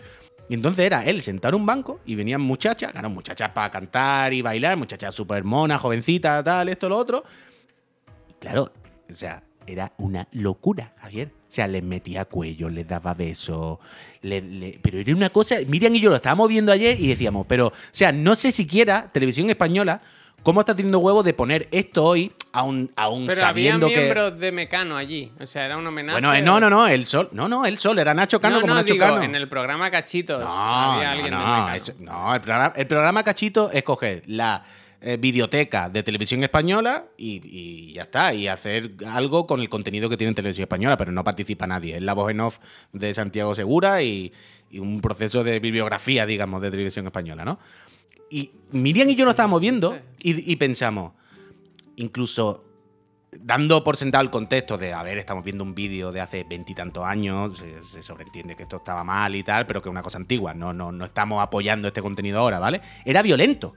[0.48, 4.34] Y entonces era él sentar en un banco y venían muchachas, claro, muchachas para cantar
[4.34, 7.24] y bailar, muchachas súper monas, jovencitas, tal, esto, lo otro.
[8.28, 8.72] Y claro,
[9.10, 11.30] o sea, era una locura, Javier.
[11.48, 13.78] O sea, les metía cuello, les daba besos.
[14.20, 15.56] pero era una cosa.
[15.66, 19.08] Miriam y yo lo estábamos viendo ayer y decíamos, pero, o sea, no sé siquiera
[19.12, 20.00] Televisión Española
[20.42, 23.96] cómo está teniendo huevo de poner esto hoy, aún, aún Pero había sabiendo que.
[23.96, 25.32] miembros de Mecano allí.
[25.40, 26.14] O sea, era un homenaje.
[26.14, 27.28] Bueno, eh, no, no, no, el sol.
[27.32, 27.98] No, no, el sol.
[27.98, 29.22] Era Nacho Cano No, como no, Nacho digo, Cano.
[29.22, 31.74] en el programa Cachitos No, había no, alguien de no, Mecano.
[31.74, 34.64] eso- no, el programa, el programa Cachito es coger la
[35.02, 40.10] eh, videoteca de televisión española y, y ya está, y hacer algo con el contenido
[40.10, 41.96] que tiene en televisión española, pero no participa nadie.
[41.96, 42.58] Es la voz en off
[42.92, 44.30] de Santiago Segura y,
[44.70, 47.58] y un proceso de bibliografía, digamos, de televisión española, ¿no?
[48.30, 51.12] Y Miriam y yo lo estábamos viendo y, y pensamos,
[51.96, 52.64] incluso
[53.32, 57.04] dando por sentado el contexto de, a ver, estamos viendo un vídeo de hace veintitantos
[57.04, 60.18] años, se, se sobreentiende que esto estaba mal y tal, pero que es una cosa
[60.18, 62.80] antigua, no, no, no estamos apoyando este contenido ahora, ¿vale?
[63.04, 63.74] Era violento.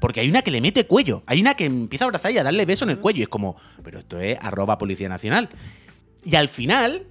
[0.00, 2.42] Porque hay una que le mete cuello, hay una que empieza a abrazar y a
[2.42, 3.20] darle beso en el cuello.
[3.20, 5.48] Y es como, pero esto es arroba Policía Nacional.
[6.24, 7.06] Y al final,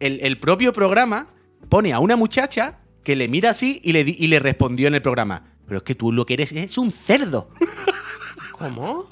[0.00, 1.28] el, el propio programa
[1.70, 5.00] pone a una muchacha que le mira así y le, y le respondió en el
[5.00, 5.49] programa.
[5.70, 7.48] Pero es que tú lo que eres es un cerdo.
[8.58, 9.08] ¿Cómo?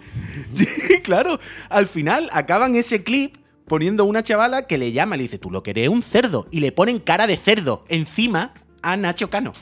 [0.50, 0.66] Sí,
[1.04, 1.38] claro.
[1.68, 3.36] Al final acaban ese clip
[3.68, 6.02] poniendo una chavala que le llama y le dice, tú lo que eres es un
[6.02, 6.48] cerdo.
[6.50, 9.52] Y le ponen cara de cerdo encima a Nacho Cano.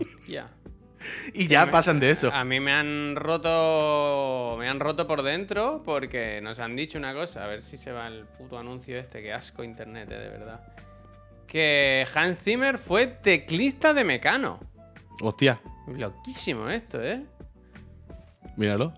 [0.00, 0.48] Hostia.
[1.34, 2.32] Y ya pasan de eso.
[2.32, 4.56] A mí me han roto.
[4.58, 7.44] Me han roto por dentro porque nos han dicho una cosa.
[7.44, 9.20] A ver si se va el puto anuncio este.
[9.20, 10.60] Que asco internet, eh, de verdad.
[11.46, 14.60] Que Hans Zimmer fue teclista de Mecano.
[15.20, 17.24] Hostia, Loquísimo esto, ¿eh?
[18.56, 18.92] míralo.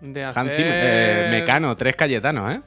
[0.00, 0.52] De Hans hacer...
[0.52, 2.62] Zimmer, eh, Mecano, tres Cayetanos, ¿eh?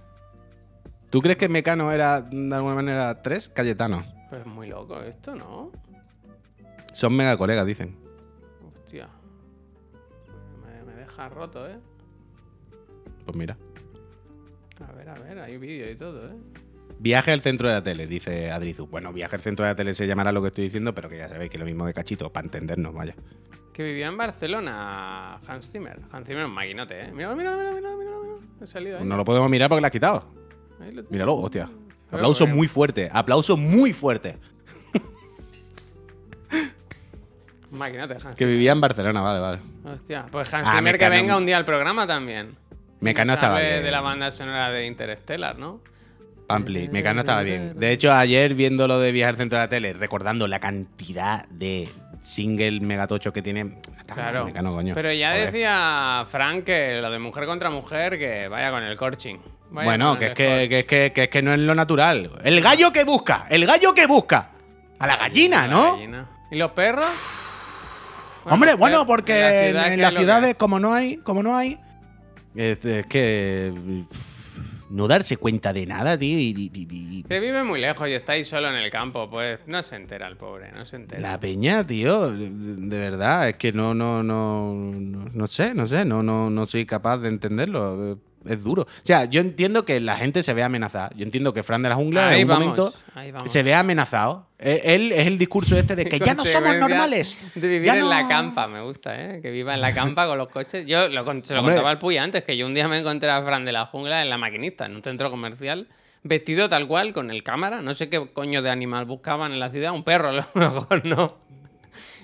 [1.09, 4.05] ¿Tú crees que Mecano era, de alguna manera, tres Cayetanos?
[4.29, 5.71] Pues muy loco esto, ¿no?
[6.93, 7.97] Son mega colegas, dicen.
[8.67, 9.07] Hostia.
[10.63, 11.79] Me, me deja roto, ¿eh?
[13.25, 13.57] Pues mira.
[14.87, 16.35] A ver, a ver, hay vídeo y todo, ¿eh?
[16.99, 18.87] Viaje al centro de la tele, dice Adrizu.
[18.87, 21.17] Bueno, viaje al centro de la tele se llamará lo que estoy diciendo, pero que
[21.17, 23.15] ya sabéis que lo mismo que cachito, para entendernos, vaya.
[23.73, 25.99] Que vivía en Barcelona, Hans Zimmer.
[26.11, 27.11] Hans Zimmer es un maquinote, ¿eh?
[27.13, 28.11] Mira, mira, mira, mira, mira.
[28.61, 29.05] Ha salido ahí.
[29.05, 30.23] No lo podemos mirar porque la has quitado.
[30.81, 31.11] Ahí lo tengo.
[31.11, 31.69] Míralo, hostia.
[32.11, 34.37] Aplauso muy fuerte, aplauso muy fuerte.
[37.71, 39.59] Maquinote, Hans Que vivía en Barcelona, vale, vale.
[39.85, 42.55] Hostia, pues Hans Ah, Zimmer que Mecano- venga un día al programa también.
[42.99, 43.83] Mecano estaba sabe bien.
[43.83, 45.79] de la banda sonora de Interstellar, ¿no?
[46.49, 47.79] Ampli, Mecano estaba bien.
[47.79, 51.47] De hecho, ayer viendo lo de viajar al centro de la tele, recordando la cantidad
[51.47, 51.87] de
[52.21, 53.77] single megatochos que tiene.
[54.13, 54.45] Claro.
[54.45, 54.93] Mecano, coño.
[54.93, 55.45] Pero ya Joder.
[55.45, 59.39] decía Frank que lo de mujer contra mujer, que vaya con el corching.
[59.71, 62.31] Vaya Bueno, que es que, que es que, que es que no es lo natural.
[62.43, 64.49] El gallo que busca, el gallo que busca.
[64.99, 65.93] A la gallina, ¿no?
[65.93, 66.29] gallina.
[66.51, 67.07] ¿Y los perros?
[68.45, 71.43] Hombre, bueno, porque en la en, ciudad, en ¿qué las ciudades, como no hay, como
[71.43, 71.79] no hay,
[72.55, 73.71] es, es que.
[74.91, 76.37] No darse cuenta de nada, tío.
[76.37, 79.59] Y, y- y- y- Se vive muy lejos y estáis solo en el campo, pues
[79.67, 81.21] no se entera el pobre, no se entera.
[81.21, 85.87] La peña, tío, de, de verdad, es que no, no, no, no, no sé, no
[85.87, 88.19] sé, no, no, no soy capaz de entenderlo.
[88.45, 88.83] Es duro.
[88.83, 91.11] O sea, yo entiendo que la gente se ve amenazada.
[91.15, 92.93] Yo entiendo que Fran de la Jungla Ahí en un vamos, momento
[93.47, 94.47] se ve amenazado.
[94.57, 97.37] Eh, Él es el discurso este de que ya no somos normales.
[97.55, 99.39] De vivir ya en la no- campa, me gusta, ¿eh?
[99.41, 100.85] Que viva en la campa con los coches.
[100.87, 101.75] Yo lo, se lo Hombre.
[101.75, 104.23] contaba al Puy antes, que yo un día me encontré a Fran de la jungla
[104.23, 105.87] en la maquinista, en un centro comercial,
[106.23, 107.81] vestido tal cual, con el cámara.
[107.83, 111.05] No sé qué coño de animal buscaban en la ciudad, un perro, a lo mejor
[111.05, 111.37] no.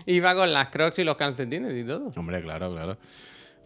[0.08, 2.12] Iba con las crocs y los calcetines y todo.
[2.16, 2.98] Hombre, claro, claro.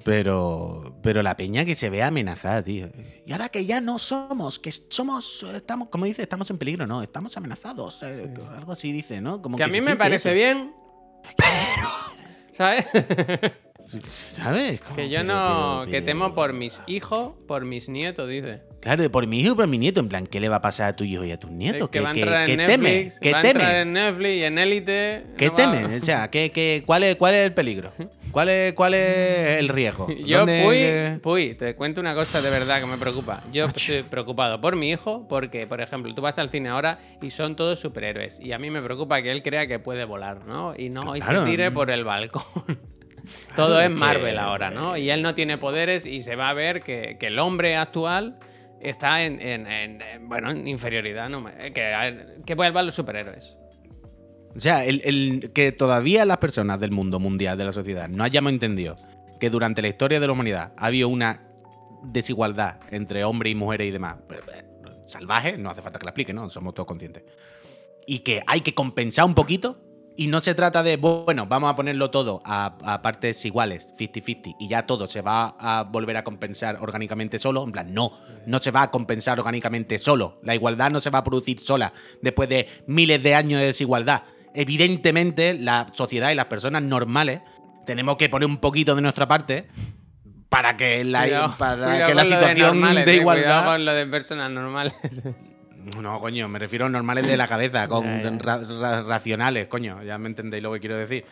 [0.03, 2.89] Pero, pero la peña que se ve amenazada, tío.
[3.25, 7.01] Y ahora que ya no somos, que somos, estamos, como dice, estamos en peligro, no,
[7.03, 7.99] estamos amenazados.
[8.03, 9.41] eh, Algo así dice, ¿no?
[9.41, 10.35] Como Que a mí me parece eso.
[10.35, 10.73] bien.
[12.51, 12.85] ¿Sabes?
[14.03, 14.81] ¿Sabes?
[14.81, 15.81] Como, que yo pero- no.
[15.85, 18.61] pero- Que temo por mis hijos, por mis nietos, dice.
[18.81, 19.99] Claro, por mi hijo y por mi nieto.
[19.99, 21.81] En plan, ¿qué le va a pasar a tu hijo y a tus nietos?
[21.83, 22.89] Es que ¿Qué, va a qué- entrar qué en teme?
[22.93, 23.19] Netflix.
[23.19, 23.79] ¿Qué va a entrar teme?
[23.81, 25.23] en Netflix y en Elite.
[25.37, 25.97] ¿Qué no va-?
[26.01, 27.91] O sea, ¿qué, qué- cuál, es, ¿cuál es el peligro?
[28.31, 30.07] ¿Cuál es, cuál es el riesgo?
[30.25, 33.43] Yo, ¿Dónde- Puy, Puy, te cuento una cosa de verdad que me preocupa.
[33.53, 37.29] Yo estoy preocupado por mi hijo porque, por ejemplo, tú vas al cine ahora y
[37.29, 38.39] son todos superhéroes.
[38.39, 40.73] Y a mí me preocupa que él crea que puede volar, ¿no?
[40.75, 41.45] Y no, y Claro.
[41.45, 42.41] se tire por el balcón.
[43.55, 44.97] Todo es Marvel ahora, ¿no?
[44.97, 48.37] Y él no tiene poderes y se va a ver que, que el hombre actual
[48.79, 51.45] está en, en- en- en, bueno, en inferioridad, ¿no?
[51.73, 53.57] Que, que vuelvan los superhéroes.
[54.55, 58.23] O sea, el, el- que todavía las personas del mundo mundial, de la sociedad, no
[58.23, 58.95] hayamos entendido
[59.39, 61.47] que durante la historia de la humanidad ha habido una
[62.03, 64.63] desigualdad entre hombres y mujeres y demás, pues, eh,
[65.05, 66.49] salvaje, no hace falta que la explique, ¿no?
[66.49, 67.23] Somos todos conscientes.
[68.07, 69.79] Y que hay que compensar un poquito.
[70.17, 74.55] Y no se trata de, bueno, vamos a ponerlo todo a, a partes iguales, 50-50,
[74.59, 77.63] y ya todo se va a volver a compensar orgánicamente solo.
[77.63, 80.39] En plan, no, no se va a compensar orgánicamente solo.
[80.43, 84.23] La igualdad no se va a producir sola después de miles de años de desigualdad.
[84.53, 87.41] Evidentemente, la sociedad y las personas normales
[87.85, 89.69] tenemos que poner un poquito de nuestra parte
[90.49, 93.65] para que la, Cuidado- para cuidado que la situación normales, de eh, Cuidado igualdad.
[93.71, 94.93] con lo de personas normales.
[96.01, 98.37] No, coño, me refiero a normales de la cabeza, con Ya, ya.
[98.39, 101.25] ra- ra- racionales, coño, ya me entendéis lo que quiero decir.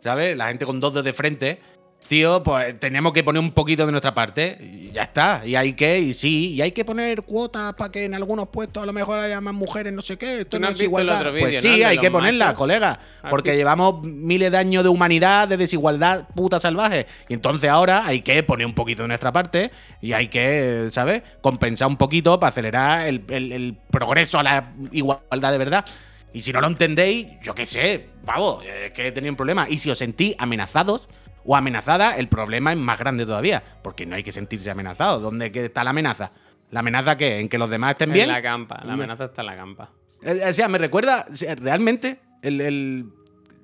[0.00, 0.36] ¿Sabes?
[0.36, 1.60] La gente con dos dedos de frente,
[2.08, 5.42] tío, pues tenemos que poner un poquito de nuestra parte y ya está.
[5.44, 8.82] Y hay que, y sí, y hay que poner cuotas para que en algunos puestos
[8.82, 10.42] a lo mejor haya más mujeres, no sé qué.
[10.42, 11.32] Esto no, no has es igualdad.
[11.32, 12.58] vídeo, pues sí, hay que ponerla, machos.
[12.58, 13.00] colega.
[13.22, 17.06] ¿Has Porque llevamos miles de años de humanidad, de desigualdad puta salvaje.
[17.28, 21.22] Y entonces ahora hay que poner un poquito de nuestra parte y hay que, ¿sabes?
[21.40, 25.84] Compensar un poquito para acelerar el, el- el progreso a la igualdad de verdad.
[26.32, 29.66] Y si no lo entendéis, yo qué sé, pavo, es que tenéis un problema.
[29.70, 31.08] Y si os sentís amenazados
[31.44, 33.62] o amenazada, el problema es más grande todavía.
[33.82, 35.22] Porque no hay que sentirse amenazados.
[35.22, 36.30] ¿Dónde está la amenaza?
[36.70, 37.38] ¿La amenaza qué?
[37.40, 38.26] ¿En que los demás estén bien?
[38.28, 38.82] En la campa.
[38.84, 39.90] La amenaza está en la campa.
[40.22, 41.26] Eh, O sea, me recuerda,
[41.60, 43.06] realmente, el, el-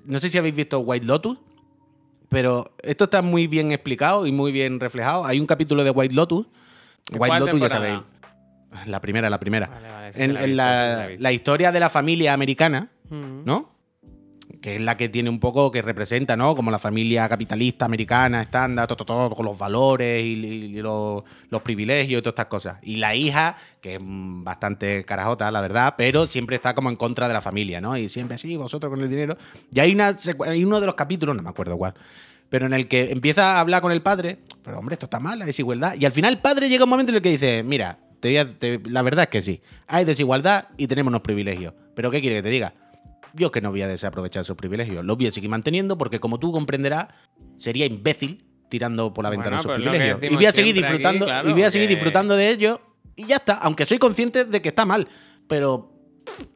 [0.05, 1.37] no sé si habéis visto White Lotus,
[2.29, 5.25] pero esto está muy bien explicado y muy bien reflejado.
[5.25, 6.47] Hay un capítulo de White Lotus.
[7.11, 7.99] ¿De White Lotus, ya sabéis.
[8.85, 9.67] La primera, la primera.
[9.67, 10.11] Vale, vale.
[10.15, 12.89] en la visto, la, la la historia de la familia americana.
[13.09, 13.69] ¿no?
[14.61, 16.55] Que es la que tiene un poco, que representa, ¿no?
[16.55, 21.23] Como la familia capitalista americana, estándar, todo, todo, todo, con los valores y, los,
[21.63, 22.77] privilegios y todas estas cosas.
[22.83, 27.27] Y la hija, que es bastante carajota, la verdad, pero siempre está como en contra
[27.27, 27.97] de la familia, ¿no?
[27.97, 29.35] Y siempre así, vosotros con el dinero.
[29.73, 31.95] Y hay, una, hay uno de los capítulos, no me acuerdo cuál,
[32.49, 35.39] pero en el que empieza a hablar con el padre, pero hombre, esto está mal,
[35.39, 35.95] la desigualdad.
[35.99, 38.79] Y al final el padre llega un momento en el que dice, mira, te te-
[38.85, 41.73] la verdad es que sí, hay desigualdad y tenemos unos privilegios.
[41.95, 42.73] Pero ¿qué quiere que te diga?
[43.33, 46.39] Yo que no voy a desaprovechar esos privilegios, los voy a seguir manteniendo porque como
[46.39, 47.07] tú comprenderás,
[47.55, 50.23] sería imbécil tirando por la ventana Bueno, esos pues privilegios.
[50.31, 52.81] Y voy a seguir aquí, disfrutando, claro, y voy a seguir que- disfrutando de ello
[53.15, 55.07] y ya está, aunque soy consciente de que está mal,
[55.47, 55.91] pero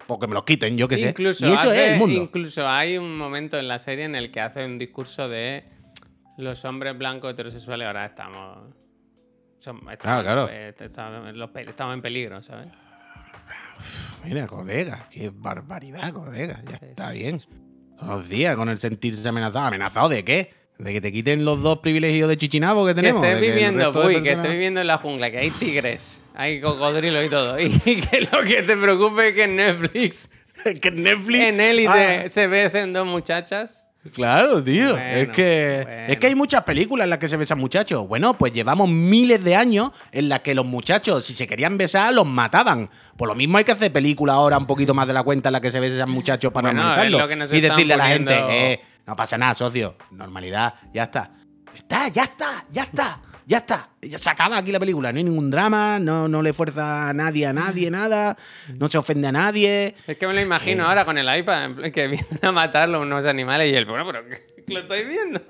[0.08, 1.10] porque me los quiten, yo qué sé.
[1.10, 2.22] Incluso, y eso es el mundo.
[2.22, 5.66] incluso hay un momento en la serie en el que hace un discurso de
[6.38, 8.74] los hombres blancos heterosexuales ahora estamos.
[9.60, 10.48] son- estamos, claro.
[10.52, 12.68] eh, estamos estamos en peligro, ¿sabes?
[14.24, 16.62] Mira, colega, qué barbaridad, colega.
[16.70, 17.42] Ya Sí, está sí, bien.
[18.00, 19.66] Todos los días con el sentirse amenazado.
[19.66, 20.54] ¿Amenazado de qué?
[20.78, 23.24] De que te quiten los dos privilegios de chichinabo que Que tenemos.
[23.24, 26.22] estés de el viviendo, uy, que personas- estés viviendo en la jungla, que hay tigres,
[26.34, 27.58] hay cocodrilos y todo.
[27.60, 27.70] Y
[28.02, 30.30] que lo que te preocupe es que en Netflix,
[30.82, 31.44] que Netflix.
[31.46, 33.85] en Élite, Ah, se besen dos muchachas.
[34.14, 34.92] Claro, tío.
[34.92, 36.04] Bueno, es, que, bueno.
[36.08, 38.08] es que hay muchas películas en las que se besan muchachos.
[38.08, 42.14] Bueno, pues llevamos miles de años en las que los muchachos, si se querían besar,
[42.14, 42.90] los mataban.
[43.18, 45.54] Por lo mismo hay que hacer películas ahora un poquito más de la cuenta en
[45.54, 47.56] la que se besan muchachos para Bueno, normalizarlo.
[47.58, 49.96] y decirle a la poniendo- gente, eh, no pasa nada, socio.
[50.12, 51.32] Normalidad, ya está.
[51.76, 53.20] Está, ya está, ya está.
[53.46, 56.52] Ya está, ya se acaba aquí la película, no hay ningún drama, no, no le
[56.54, 58.36] fuerza a nadie a nadie nada,
[58.78, 59.96] no se ofende a nadie.
[60.08, 60.88] Es que me lo imagino Eh.
[60.88, 64.74] ahora con el iPad, que vienen a matarlo unos animales y el bueno, pero ¿qué-
[64.74, 65.42] lo estáis viendo.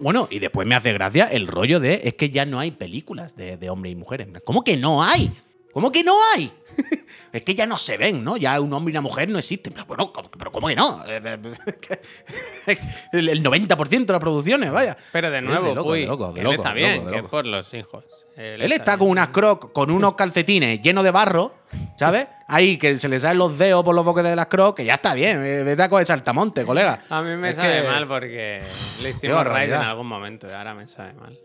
[0.00, 3.36] Bueno, y después me hace gracia el rollo de es que ya no hay películas
[3.36, 4.26] de, de hombres y mujeres.
[4.44, 5.30] ¿Cómo que no hay?
[5.78, 6.52] ¿Cómo que no hay?
[7.32, 8.36] es que ya no se ven, ¿no?
[8.36, 9.72] Ya un hombre y una mujer no existen.
[9.72, 11.04] Pero bueno, ¿cómo- pero ¿cómo que no?
[13.12, 14.96] el, el 90% de las producciones, vaya.
[15.12, 17.16] Pero de nuevo, loco, uy, de loco, de él loco, está bien, loco, de que
[17.18, 17.30] es loco.
[17.30, 18.04] por los hijos.
[18.36, 21.54] Él está con unas crocs, con unos calcetines llenos de barro,
[21.96, 22.26] ¿sabes?
[22.46, 24.94] Ahí que se le salen los dedos por los boquetes de las crocs, que ya
[24.94, 25.44] está bien.
[25.44, 27.02] eh, Vete a coger saltamonte, colega.
[27.10, 28.62] A mí me Es sabe que- mal porque
[29.02, 31.38] le hicimos raid en algún momento y ahora me sabe mal.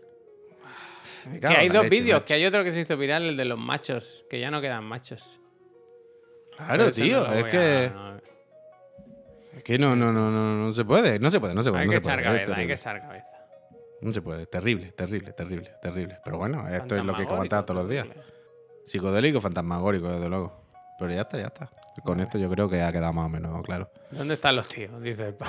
[1.40, 4.24] Que hay dos vídeos, que hay otro que se hizo viral, el de los machos,
[4.30, 5.24] que ya no quedan machos.
[6.56, 7.90] Claro, tío, es que,
[9.56, 11.82] es que no, no, no, no, no se puede, no se puede, no se puede.
[11.84, 13.26] Hay que echar cabeza, hay que echar cabeza.
[14.00, 16.18] No se puede, terrible, terrible, terrible, terrible.
[16.24, 18.06] Pero bueno, esto es lo que aguantar todos los días.
[18.86, 20.60] Psicodélico, fantasmagórico, desde luego.
[20.98, 21.70] Pero ya está, ya está.
[22.04, 23.90] Con esto yo creo que ha quedado más o menos claro.
[24.10, 25.00] ¿Dónde están los tíos?
[25.02, 25.46] Dice el pa-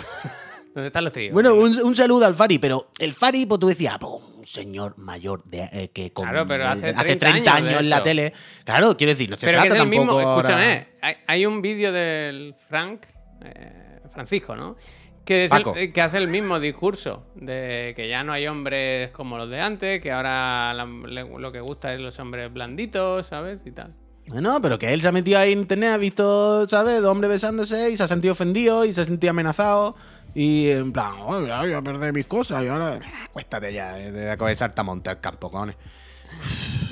[0.76, 1.34] ¿Dónde están los tíos?
[1.34, 4.97] Bueno, un, un saludo al Fari, pero el Fari, pues tú decías, pues, un señor
[4.97, 8.34] mayor de, eh, que con, Claro, pero hace eh, 30 30 años en la tele.
[8.65, 11.45] Claro, quiero decir, no se Pero que trata es el mismo, ahora- escúchame, hay, hay
[11.45, 13.03] un vídeo del Frank,
[13.41, 14.76] eh, Francisco, ¿no?
[15.23, 19.38] Que, es el- que hace el mismo discurso, de que ya no hay hombres como
[19.38, 23.59] los de antes, que ahora la- le- lo que gusta es los hombres blanditos, ¿sabes?
[23.65, 23.95] Y tal.
[24.28, 26.99] No, pero que él se ha metido ahí en internet, ha visto, ¿sabes?
[27.01, 29.95] Dos hombres besándose y se ha sentido ofendido y se ha sentido amenazado.
[30.36, 32.99] Y en plan, "Oye, ya voy a perder mis cosas y ahora.
[33.01, 35.75] "Ah, Cuéstate ya, eh, de coger saltamonte al campo, cojones.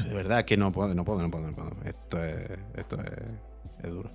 [0.07, 1.71] De verdad que no puedo, no puedo, no puedo, no puedo.
[1.85, 2.49] Esto es.
[2.75, 3.83] Esto es.
[3.83, 4.09] Es duro.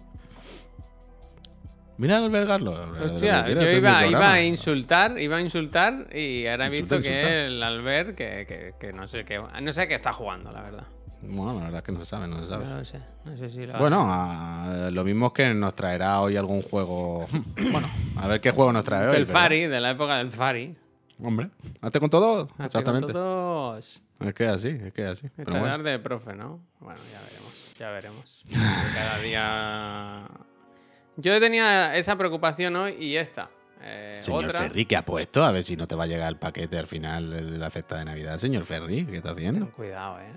[1.99, 2.89] Mira al vergarlo.
[3.03, 7.29] Hostia, yo iba, iba a insultar, iba a insultar y ahora he visto Insulta, insulta.
[7.29, 10.62] que el Albert, que, que- que no sé qué, no sé qué está jugando, la
[10.62, 10.87] verdad.
[11.23, 12.64] Bueno, la verdad es que no se sabe, no se sabe.
[12.64, 16.21] No lo sé, no sé si lo Bueno, a- lo mismo es que nos traerá
[16.21, 17.27] hoy algún juego.
[17.73, 19.12] Bueno, a ver qué juego nos trae hoy.
[19.12, 19.41] del ¿verdad?
[19.41, 20.77] Fari, de la época del Fari.
[21.23, 21.51] Hombre,
[21.81, 22.43] hazte con todo.
[22.43, 23.12] Hazte con Exactamente.
[23.12, 24.03] todos.
[24.21, 25.29] Es que así, es que así.
[25.37, 25.77] Pero Esta bueno.
[25.77, 26.61] tarde de profe, ¿no?
[26.81, 28.43] Bueno, ya veremos, ya veremos.
[28.95, 30.29] Cada día.
[31.16, 33.51] Yo tenía esa preocupación hoy y esta.
[33.83, 34.61] Eh, Señor otra.
[34.61, 35.45] Ferry, ¿qué ha puesto?
[35.45, 37.97] A ver si no te va a llegar el paquete al final de la cesta
[37.99, 38.39] de Navidad.
[38.39, 39.71] Señor Ferry, ¿qué está Ten haciendo?
[39.73, 40.33] cuidado, eh.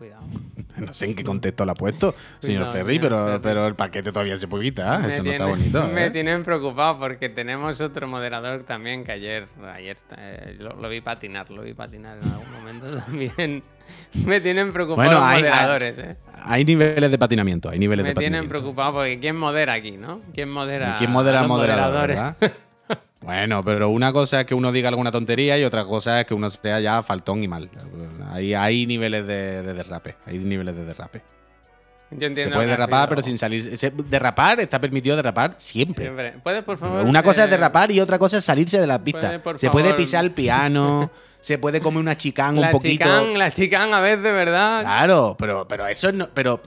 [0.00, 0.22] Cuidado.
[0.78, 3.74] No sé en qué contexto lo ha puesto, señor Cuidado, Ferry, señor pero, pero el
[3.74, 5.02] paquete todavía se puede quitar.
[5.02, 5.88] Me Eso no está tienen- bonito.
[5.92, 6.10] Me ¿eh?
[6.10, 11.50] tienen preocupado porque tenemos otro moderador también que ayer, ayer eh, lo, lo vi patinar,
[11.50, 13.62] lo vi patinar en algún momento también.
[14.24, 16.16] Me tienen preocupado Bueno, los hay- moderadores, eh.
[16.42, 20.22] Hay niveles de patinamiento, hay niveles Me de tienen preocupado porque ¿quién modera aquí, no?
[20.32, 20.96] ¿Quién modera?
[20.98, 22.54] ¿Quién modera a los moderador, moderadores?
[23.22, 26.34] Bueno, pero una cosa es que uno diga alguna tontería y otra cosa es que
[26.34, 27.68] uno sea ya faltón y mal.
[28.32, 30.16] Hay, hay niveles de, de derrape.
[30.26, 31.22] Hay niveles de derrape.
[32.12, 33.62] Yo entiendo Se puede derrapar, pero sin salir.
[34.08, 36.04] derrapar está permitido derrapar siempre.
[36.04, 36.34] Siempre.
[36.42, 37.04] ¿Puedes, por favor?
[37.04, 39.40] Una cosa es eh, derrapar y otra cosa es salirse de las pistas.
[39.56, 41.10] se puede pisar el piano,
[41.40, 43.04] se puede comer una chicán un La poquito.
[43.04, 44.80] chicán, la chicán a veces, ¿verdad?
[44.82, 46.28] Claro, pero, pero eso no.
[46.34, 46.60] Pero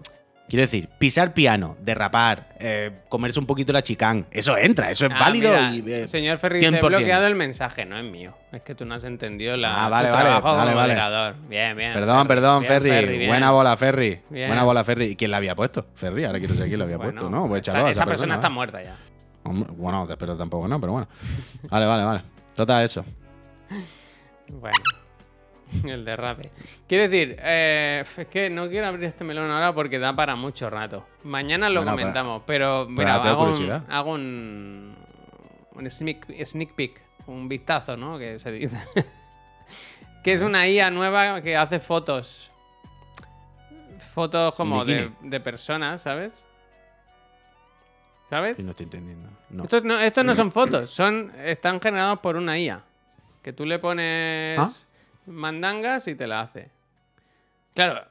[0.50, 5.12] quiero decir, pisar piano, derrapar, eh, comerse un poquito la chicán, eso entra, eso es
[5.16, 5.50] Ah, válido.
[5.52, 6.88] mira, y, eh, señor Ferri, te he 100%.
[6.88, 8.36] bloqueado el mensaje, no es mío.
[8.52, 11.36] Es que tú no has entendido la, Ah, vale, vale, vale, vale.
[11.50, 11.94] Bien, bien.
[11.94, 13.18] Perdón, Ferri, perdón, bien, Ferry.
[13.18, 13.30] bien.
[13.30, 14.22] Buena bola, Ferry.
[14.30, 14.48] Bien.
[14.48, 15.06] Buena bola, Ferry.
[15.06, 15.88] ¿Y quién la había puesto?
[15.96, 17.30] Ferry, ahora quiero saber quién la había Bueno, puesto.
[17.30, 18.96] No, pues a esa persona está muerta ya.
[19.44, 21.08] Hombre, Bueno, pero tampoco no, pero bueno.
[21.64, 22.22] Vale, vale, vale.
[22.56, 23.04] Total, eso.
[24.50, 24.78] Bueno.
[25.84, 26.52] El derrape.
[26.88, 30.70] Quiero decir, eh, es que no quiero abrir este melón ahora porque da para mucho
[30.70, 31.06] rato.
[31.24, 34.96] Mañana lo Bueno, comentamos, pero mira, hago, un, hago un,
[35.74, 38.18] un sneak, sneak peek, un vistazo, ¿no?
[38.18, 38.78] Que se dice.
[40.24, 42.50] que es una IA nueva que hace fotos.
[44.14, 46.34] Fotos como de, de personas, ¿sabes?
[48.30, 48.58] ¿Sabes?
[48.58, 49.30] Sí, no estoy entendiendo.
[49.50, 49.64] No.
[49.64, 52.82] Estos no, estos no son fotos, son están generados por una IA.
[53.42, 54.72] Que tú le pones ¿Ah?
[55.28, 56.70] Mandangas y te la hace.
[57.74, 58.06] Claro.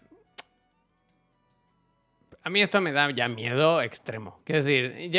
[2.44, 4.40] A mí esto me da ya miedo extremo.
[4.44, 5.10] Quiero decir,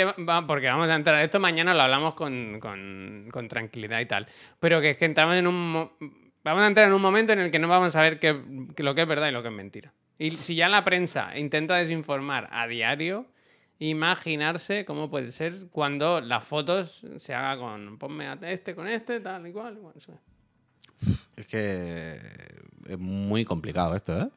[0.45, 1.23] porque vamos a entrar.
[1.23, 4.27] Esto mañana lo hablamos con, con- con tranquilidad y tal.
[4.59, 5.71] Pero que es que entramos en un.
[5.71, 5.93] mo-
[6.43, 8.33] Vamos a entrar en un momento en el que no vamos a ver qué,
[8.77, 9.93] lo que es verdad y lo que es mentira.
[10.19, 13.27] Y si ya la prensa intenta desinformar a diario,
[13.79, 19.21] imaginarse cómo puede ser cuando las fotos se haga con ponme a este con este,
[19.21, 19.75] tal y cual.
[19.77, 19.97] bueno.
[21.35, 22.19] Es que
[22.87, 24.29] es muy complicado esto, ¿eh?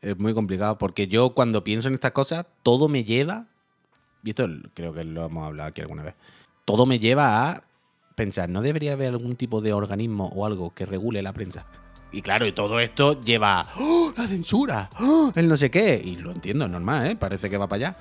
[0.00, 3.46] Es muy complicado porque yo cuando pienso en estas cosas, todo me lleva,
[4.24, 6.14] y esto creo que lo hemos hablado aquí alguna vez,
[6.64, 7.62] todo me lleva a
[8.16, 11.66] pensar, ¿no debería haber algún tipo de organismo o algo que regule la prensa?
[12.12, 16.00] Y claro, y todo esto lleva ¡Oh, la censura, ¡Oh, el no sé qué.
[16.04, 17.16] Y lo entiendo, es normal, ¿eh?
[17.16, 17.96] Parece que va para allá.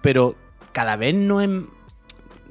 [0.00, 0.34] Pero
[0.72, 1.50] cada vez no es,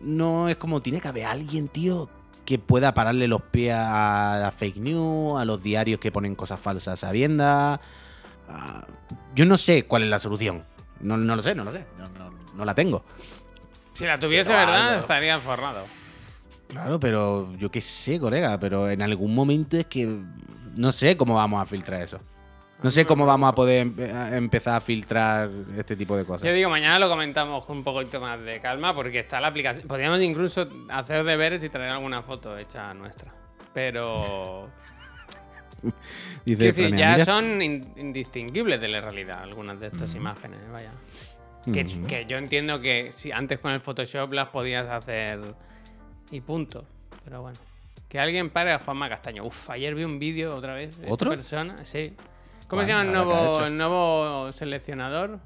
[0.04, 2.10] no es como tiene que haber alguien, tío,
[2.50, 6.60] que pueda pararle los pies a la fake news, a los diarios que ponen cosas
[6.60, 7.80] falsas sabiendas.
[8.48, 8.88] a-
[9.36, 10.64] Yo no sé cuál es la solución.
[11.00, 11.86] No, no lo sé, no lo sé.
[12.00, 13.06] No, no- no la tengo.
[13.94, 14.88] Si la tuviese, Pero ¿verdad?
[14.90, 15.02] algo.
[15.02, 15.86] Estaría forrado.
[16.70, 20.20] Claro, pero yo qué sé, colega, pero en algún momento es que
[20.76, 22.20] no sé cómo vamos a filtrar eso.
[22.82, 26.48] No sé cómo vamos a poder empe- empezar a filtrar este tipo de cosas.
[26.48, 29.86] Yo digo, mañana lo comentamos con un poquito más de calma porque está la aplicación.
[29.88, 33.34] Podríamos incluso hacer deberes y traer alguna foto hecha nuestra.
[33.74, 34.70] Pero.
[35.84, 35.94] Dice
[36.46, 37.26] quiero decir, Franea, ya mira.
[37.26, 40.92] son in- indistinguibles de la realidad algunas de estas imágenes, vaya.
[41.72, 42.08] Que, Ujú.
[42.08, 45.40] que yo entiendo que si antes con el Photoshop las podías hacer
[46.32, 46.86] y punto.
[47.26, 47.58] Pero bueno.
[48.08, 49.44] Que alguien pare a Juanma Castaño.
[49.44, 50.96] Uf, ayer vi un vídeo otra vez.
[50.98, 51.30] de esta ¿Otro?
[51.30, 52.14] persona, sí.
[52.70, 55.40] ¿Cómo se llama el nuevo, el nuevo seleccionador?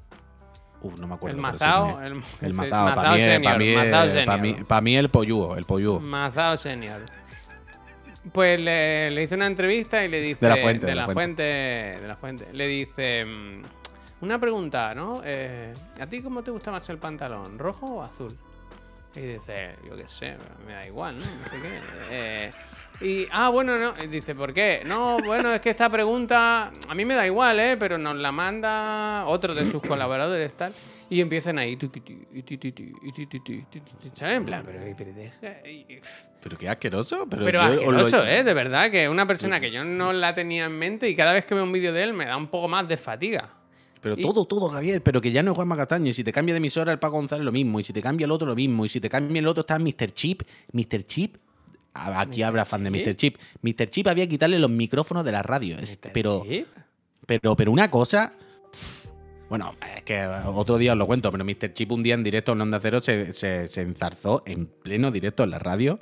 [0.82, 1.36] Uf, no me acuerdo.
[1.36, 2.00] el Mazao.
[2.02, 4.40] El, El Mazao, para mí, es- Senior, pa' mí, es- Mazao pa' Senior.
[4.40, 6.00] mí, pa' mí el pollugo, el pollugo.
[6.00, 7.00] Mazao Senior.
[8.32, 10.44] Pues le, le hice una entrevista y le dice.
[10.46, 11.42] De la Fuente, De de la la Fuente.
[11.42, 12.00] fuente.
[12.02, 12.48] De la fuente.
[12.52, 13.24] Le dice.
[13.24, 13.62] mm,
[14.22, 15.20] Una pregunta, ¿no?
[15.24, 17.58] Eh, ¿A ti cómo te gusta más el pantalón?
[17.58, 18.36] ¿Rojo o azul?
[19.16, 20.36] Y dice, yo qué sé,
[20.66, 21.24] me da igual, ¿no?
[21.24, 21.78] No sé qué.
[22.10, 22.52] Eh,
[23.00, 23.94] y, ah, bueno, no.
[24.02, 24.82] Y dice, ¿por qué?
[24.86, 27.76] No, bueno, es que esta pregunta a mí me da igual, ¿eh?
[27.78, 30.72] Pero nos la manda otro de sus colaboradores, tal.
[31.10, 31.76] Y empiezan ahí.
[34.14, 34.36] ¿Sabes?
[34.36, 35.68] En plan, pero, pero deja.
[35.68, 36.00] y-
[36.42, 37.26] Pero qué asqueroso.
[37.28, 38.44] Pero, pero os lo- asqueroso, ¿eh?
[38.44, 41.44] De verdad, que una persona que yo no la tenía en mente y cada vez
[41.44, 43.48] que veo un vídeo de él me da un poco más de fatiga.
[44.04, 45.02] Pero Y- todo, todo, Javier.
[45.02, 46.10] Pero que ya no es Juanma Castaño.
[46.10, 47.80] Y si te cambia de emisora el Paco González, lo mismo.
[47.80, 48.84] Y si te cambia el otro, lo mismo.
[48.84, 50.12] Y si te cambia el otro, está Mr.
[50.12, 50.42] Chip.
[50.72, 51.06] Mr.
[51.06, 51.36] Chip.
[51.94, 52.44] Aquí Mr.
[52.46, 52.90] habrá fan de.
[52.90, 53.16] Mr.
[53.16, 53.38] Chip.
[53.62, 53.88] Mr.
[53.88, 55.76] Chip había que quitarle los micrófonos de la radio.
[55.78, 56.12] Mr.
[56.12, 56.66] pero, Chip.
[57.26, 58.34] pero, pero una cosa.
[59.48, 61.72] Bueno, es que otro día os lo cuento, pero Mr.
[61.72, 65.44] Chip un día en directo en Onda Cero se, se, se enzarzó en pleno directo
[65.44, 65.98] en la radio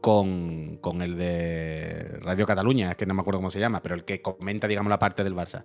[0.00, 3.94] con, con el de Radio Cataluña, es que no me acuerdo cómo se llama, pero
[3.94, 5.64] el que comenta, digamos, la parte del Barça.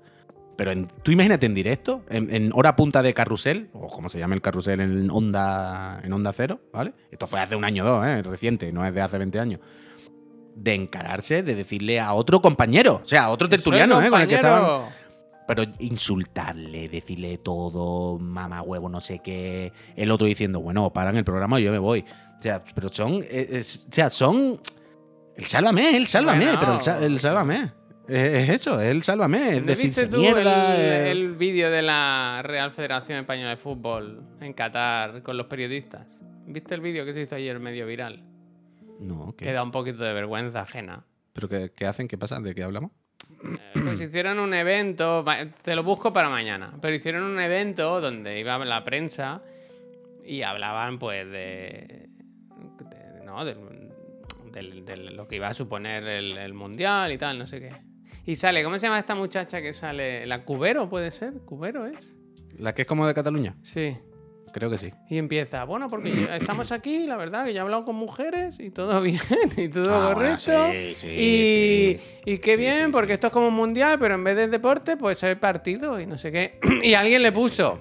[0.57, 4.19] Pero en- tú imagínate en directo, en, en hora punta de carrusel, o como se
[4.19, 6.93] llama el carrusel en onda, en onda cero, ¿vale?
[7.11, 8.21] Esto fue hace un año o dos, ¿eh?
[8.23, 9.59] reciente, no es de hace 20 años.
[10.55, 14.09] De encararse, de decirle a otro compañero, o sea, a otro tertuliano, ¿eh?
[14.09, 14.89] Con el que estaban.
[15.47, 19.71] Pero insultarle, decirle todo, mamá huevo, no sé qué.
[19.95, 22.05] El otro diciendo, bueno, paran el programa y yo me voy.
[22.39, 23.15] O sea, pero son.
[23.29, 24.59] es- es- o sea, son.
[25.35, 26.59] El sálvame, el sálvame, Bueno.
[26.81, 27.71] pero el, el sálvame.
[28.07, 29.55] Es, es eso, es el sálvame.
[29.55, 30.75] Es ¿No decir, viste tú mierda.
[30.75, 31.11] el, eh.
[31.11, 36.19] el vídeo de la Real Federación Española de Fútbol en Qatar con los periodistas?
[36.47, 38.21] ¿Viste el vídeo que se hizo ayer medio viral?
[38.99, 39.45] No, ¿qué?
[39.45, 41.03] Que da un poquito de vergüenza ajena.
[41.33, 42.07] ¿Pero qué, qué hacen?
[42.07, 42.39] ¿Qué pasa?
[42.39, 42.91] ¿De qué hablamos?
[43.43, 45.25] Eh, Pues hicieron un evento,
[45.63, 49.41] te lo busco para mañana, pero hicieron un evento donde iba la prensa
[50.23, 52.07] y hablaban pues de,
[52.79, 53.55] de- no, de
[55.11, 57.71] lo que iba a suponer el, el mundial y tal, no sé qué.
[58.25, 60.25] Y sale, ¿cómo se llama esta muchacha que sale?
[60.25, 61.33] ¿La Cubero puede ser?
[61.45, 62.15] ¿Cubero es?
[62.57, 63.55] ¿La que es como de Cataluña?
[63.61, 63.95] Sí.
[64.51, 64.89] Creo que sí.
[65.09, 68.59] Y empieza, bueno, porque yo- estamos aquí, la verdad, que yo he hablado con mujeres
[68.59, 69.19] y todo bien,
[69.57, 70.71] y todo Ah, bueno, correcto.
[70.71, 71.99] sí, sí, y, sí.
[72.25, 75.21] y qué bien, porque esto es como un mundial, pero en vez de deporte, pues
[75.23, 76.59] hay partido y no sé qué.
[76.83, 77.79] y alguien le puso,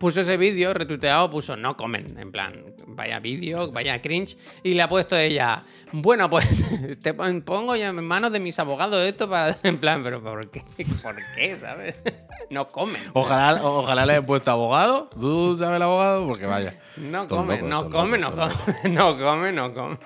[0.00, 4.80] puso ese vídeo, retuiteado, puso no comen, en plan, vaya vídeo, vaya cringe, y le
[4.80, 6.64] ha puesto ella, bueno, pues
[7.02, 10.50] te pon- pongo ya en manos de mis abogados esto para, en plan, pero ¿por
[10.50, 10.64] qué?
[11.02, 11.96] ¿Por qué, sabes?
[12.50, 13.02] no comen.
[13.12, 15.10] Ojalá, ojalá le hayan puesto abogado.
[15.20, 16.26] ¿Tú sabes el abogado?
[16.26, 16.80] Porque vaya.
[16.96, 19.98] No Todos come, locos, no todos come, no locos, come, no come, no come.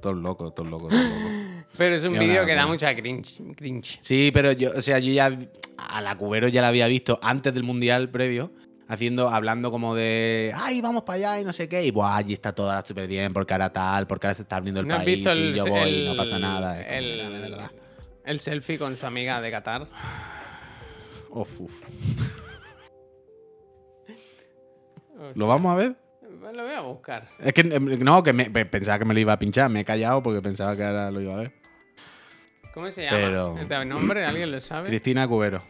[0.00, 1.64] Todos locos, todos locos, todos locos.
[1.78, 3.40] Pero es un vídeo que da mucha cringe.
[3.54, 4.00] cringe.
[4.02, 5.38] Sí, pero yo, o sea, yo ya
[5.78, 8.50] a la Cubero ya la había visto antes del Mundial previo,
[8.92, 12.32] haciendo, hablando como de, ay, vamos para allá y no sé qué, y buah, allí
[12.34, 14.94] está todo ahora súper bien, porque ahora tal, porque ahora se está abriendo el ¿No
[14.94, 16.80] has país visto el, y yo voy y no pasa nada.
[16.80, 17.70] es el, mira, de verdad.
[18.24, 19.86] el selfie con su amiga de Qatar?
[21.30, 21.72] Uf, uf.
[25.34, 25.96] ¿Lo vamos a ver?
[26.54, 27.28] Lo voy a buscar.
[27.38, 29.80] Es que em, no, que me- pe- pensaba que me lo iba a pinchar, me
[29.80, 31.52] he callado porque pensaba que ahora lo iba a ver.
[32.74, 33.16] ¿Cómo se llama?
[33.16, 34.24] Pero- ¿El nombre?
[34.24, 34.88] ¿Alguien lo sabe?
[34.88, 35.62] Cristina Cubero.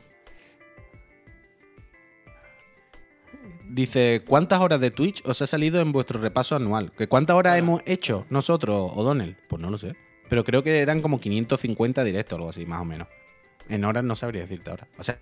[3.74, 6.92] Dice, ¿cuántas horas de Twitch os ha salido en vuestro repaso anual?
[6.92, 7.58] ¿Que ¿Cuántas horas Ah.
[7.58, 9.36] hemos hecho nosotros, O'Donnell?
[9.48, 9.96] Pues no lo sé.
[10.28, 13.08] Pero creo que eran como 550 directos o algo así, más o menos.
[13.70, 14.86] En horas no sabría decirte ahora.
[14.98, 15.18] O sea,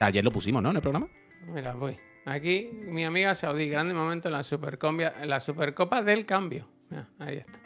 [0.00, 0.70] ayer lo pusimos, ¿no?
[0.70, 1.06] En el programa.
[1.48, 1.98] Mira, voy.
[2.24, 6.66] Aquí, mi amiga Saudí, grande momento en la, Supercombia- en la Supercopa del Cambio.
[6.88, 7.60] Mira, ahí está.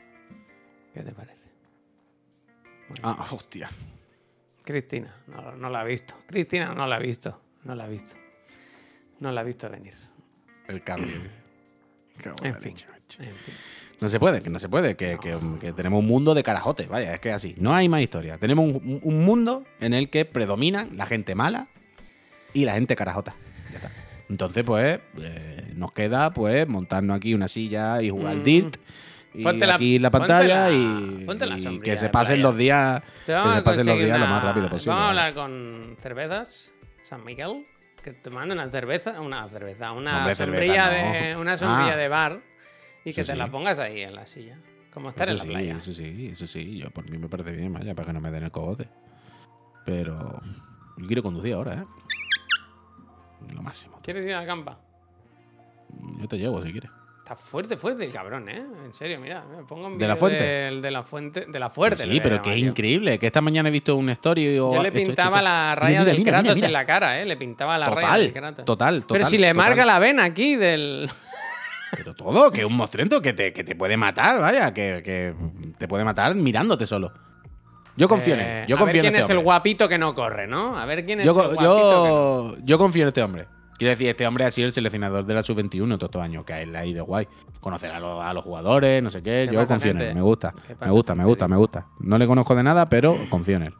[0.92, 1.38] ¿Qué te parece?
[3.02, 3.70] Ah, hostia.
[4.64, 6.14] Cristina, no, no la ha visto.
[6.26, 7.40] Cristina no la ha visto.
[7.62, 8.16] No la ha visto.
[9.20, 9.94] No la ha visto venir.
[10.68, 11.16] El cambio.
[12.40, 12.74] Buena En fin.
[13.18, 13.28] En.
[14.00, 16.88] No se puede, que no se puede, que, que- que tenemos un mundo de carajotes,
[16.88, 17.54] vaya, es que así.
[17.58, 18.38] No hay más historia.
[18.38, 21.68] Tenemos un, un mundo en el que predominan la gente mala
[22.54, 23.34] y la gente carajota.
[23.70, 23.90] Ya está.
[24.30, 28.44] Entonces, pues, eh, nos queda pues montarnos aquí una silla y jugar al Mm.
[28.44, 28.76] Dirt.
[29.34, 32.56] Y Ponte la- aquí la ponte pantalla la- y, la y que se pasen los
[32.56, 34.90] días, que se pasen los días lo más rápido posible.
[34.94, 37.66] Vamos a hablar con cervezas, San Miguel,
[38.00, 41.40] que te manden una cerveza, una cerveza, una Hombre, sombrilla cerveza, de no.
[41.40, 41.96] una sombrilla Ah.
[41.96, 42.40] de bar
[43.04, 44.58] y que te la pongas ahí en la silla,
[44.92, 45.76] como estar en la sí, playa.
[45.76, 46.78] eso sí, eso sí.
[46.78, 48.88] Yo por mí me parece bien, vaya, para que no me den el cogote.
[49.86, 50.40] Pero
[50.98, 51.84] yo quiero conducir ahora, ¿eh?
[53.54, 53.98] Lo máximo.
[54.02, 54.78] ¿Quieres ir a la campa?
[56.20, 56.90] Yo te llevo si quieres.
[57.30, 58.60] Está fuerte, fuerte el cabrón, ¿eh?
[58.86, 60.42] En serio, mira, me pongo un ¿De la fuente?
[60.42, 62.02] de la fuente, de la fuerte.
[62.02, 63.20] sí, pero que es increíble.
[63.20, 65.44] Que esta mañana he visto un story o Yo le esto, esto, pintaba esto.
[65.44, 67.24] la raya mira, del mira, Kratos mira, en la cara, ¿eh?
[67.26, 68.64] Le pintaba la raya Total, del Kratos.
[68.64, 69.16] total, total.
[69.16, 71.08] Pero si le marca la vena aquí del...
[71.96, 75.32] Pero todo, que es un monstruento que te, que te puede matar, vaya, que, que
[75.78, 77.12] te puede matar mirándote solo.
[77.96, 78.66] Yo confío en Eh, él.
[78.66, 80.76] Yo a ver confío quién en este es el guapito que no corre, ¿no?
[80.76, 83.46] A ver quién es Yo, el que no- yo confío en este hombre.
[83.80, 86.52] Quiero decir, este hombre ha sido el seleccionador de la sub-21 todos estos años, que
[86.52, 87.26] a él le ha ido guay.
[87.60, 89.46] Conocer a, los- a los jugadores, no sé qué.
[89.48, 90.52] ¿Qué Yo confío en él, me gusta.
[90.66, 91.86] ¿Qué Me gusta, me gusta, me gusta.
[91.98, 93.74] No le conozco de nada, pero confío en él.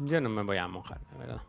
[0.00, 1.42] Yo no me voy a mojar, la verdad.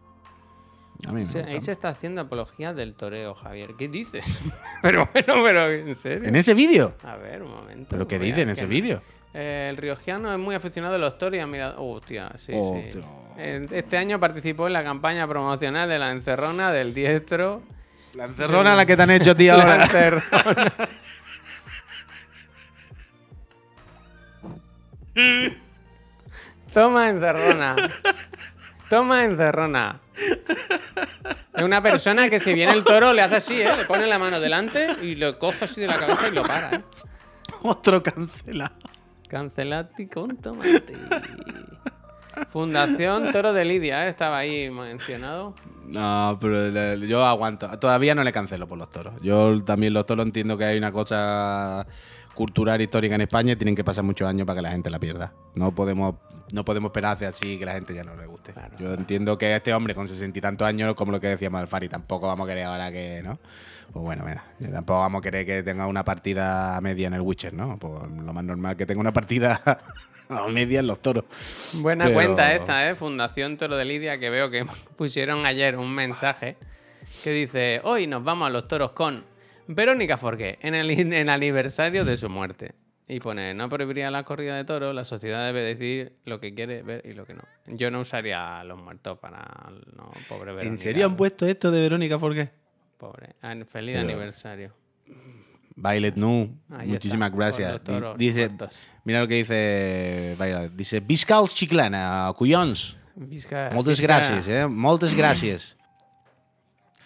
[1.06, 3.72] A mí ahí se está haciendo apología del toreo, Javier.
[3.78, 4.40] ¿Qué dices?
[4.82, 6.30] pero bueno, pero en serio.
[6.30, 6.96] ¿En ese vídeo?
[7.04, 7.88] A ver, un momento.
[7.90, 9.02] ¿Pero qué dice en ese vídeo?
[9.38, 11.76] Eh, el riogiano es muy aficionado los toros y ha mirado.
[11.84, 13.02] hostia, sí, sí.
[13.38, 17.62] Este año participó en la campaña promocional de la encerrona del diestro.
[18.14, 19.84] La encerrona la que te han hecho, tío, La ahora.
[19.84, 20.74] encerrona.
[26.74, 27.76] Toma encerrona.
[28.90, 30.00] Toma encerrona.
[31.56, 33.70] Es una persona que si viene el toro le hace así, ¿eh?
[33.78, 36.76] Le pone la mano delante y lo coge así de la cabeza y lo para,
[36.76, 36.84] ¿eh?
[37.64, 38.76] Otro cancelado.
[39.28, 40.94] Cancelati con tomate.
[42.50, 44.10] Fundación Toro de Lidia, ¿eh?
[44.10, 45.54] estaba ahí mencionado.
[45.88, 47.68] No, pero le- yo aguanto.
[47.80, 49.14] Todavía no le cancelo por los toros.
[49.22, 51.86] Yo también los toros entiendo que hay una cosa
[52.34, 55.00] cultural histórica en España y tienen que pasar muchos años para que la gente la
[55.00, 55.32] pierda.
[55.54, 56.16] No podemos,
[56.52, 58.52] no podemos esperar hacia así que la gente ya no le guste.
[58.52, 61.62] Claro, yo entiendo que este hombre con sesenta y tantos años, como lo que decíamos
[61.62, 63.40] Alfari, tampoco vamos a querer ahora que, ¿no?
[63.94, 67.54] Pues bueno, mira, tampoco vamos a querer que tenga una partida media en el Witcher,
[67.54, 67.78] ¿no?
[67.78, 69.62] Pues lo más normal que tenga una partida
[70.30, 71.26] a media en los toros.
[71.74, 72.96] Buena Pero- cuenta esta, ¿eh?
[72.96, 74.66] Fundación Toro de Lidia, que veo que
[74.98, 76.58] pusieron ayer un mensaje
[77.24, 79.24] que dice, hoy nos vamos a los toros con
[79.68, 82.74] Verónica Forqué, en el, en el aniversario de su muerte.
[83.08, 86.82] Y pone, no prohibiría la corrida de toros, la sociedad debe decidir lo que quiere
[86.82, 87.44] ver y lo que no.
[87.68, 89.46] Yo no usaría a los muertos para...
[89.96, 90.68] No, pobre Verónica.
[90.68, 92.50] ¿En serio han puesto esto de Verónica Forqué?
[92.98, 93.36] Pobre.
[93.44, 94.74] Ah, Feliz Pero- aniversario.
[95.76, 97.84] Violet Nu, Ahí muchísimas está, gracias.
[97.84, 98.50] toros Di- Dice,
[99.04, 100.72] mira lo que dice Violet.
[100.74, 102.96] Dice, Viscals Chiclana, cuyons.
[103.16, 104.68] Visca- Moltes Visca- gràcies, eh?
[104.68, 105.76] Moltes gràcies.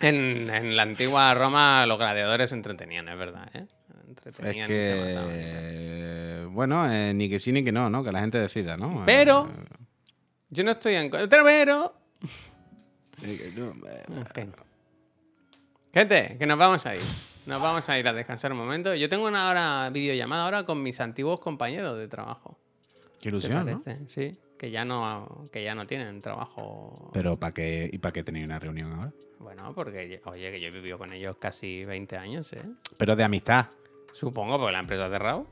[0.01, 3.65] En, en la antigua Roma los gladiadores entretenían, es verdad, ¿eh?
[3.89, 7.89] Es Entretenían y se mataban y que, bueno, eh, ni que sí ni que no,
[7.89, 8.01] ¿no?
[8.01, 9.03] Que la gente decida, ¿no?
[9.05, 9.75] Pero- Eh,
[10.51, 11.93] Yo no estoy en contra, pero...
[13.23, 14.49] eh.
[15.93, 17.01] Gente, que nos vamos a ir.
[17.49, 18.93] Nos vamos a ir a descansar un momento.
[18.93, 22.59] Yo tengo una hora videollamada ahora con mis antiguos compañeros de trabajo.
[23.19, 23.83] qué ¿Te ilusión, ¿no?
[24.05, 27.09] Sí, que ya no, que ya no tienen trabajo.
[27.11, 29.13] Pero ¿para qué, ¿y para qué tenéis una reunión ahora?
[29.39, 32.61] Bueno, porque, oye, que yo he vivido con ellos casi 20 años, ¿eh?
[32.99, 33.65] Pero de amistad.
[34.13, 35.47] Supongo, porque la empresa ha cerrado.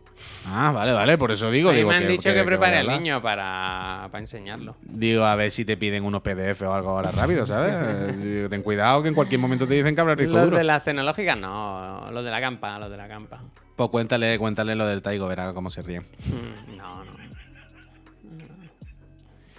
[0.47, 1.69] Ah, vale, vale, por eso digo.
[1.69, 4.75] A mí digo me han dicho que, prepare al niño para, para enseñarlo.
[4.81, 8.17] Digo, a ver si te piden unos PDF o algo ahora rápido, ¿sabes?
[8.23, 10.57] Digo, Ten cuidado que en cualquier momento te dicen que habrá disco Los duro.
[10.57, 13.43] de las tecnológicas no, los de la campa, los de la campa.
[13.75, 16.03] Pues cuéntale, cuéntale lo del Taigo, verá cómo se ríen.
[16.25, 17.11] Mm, No, no.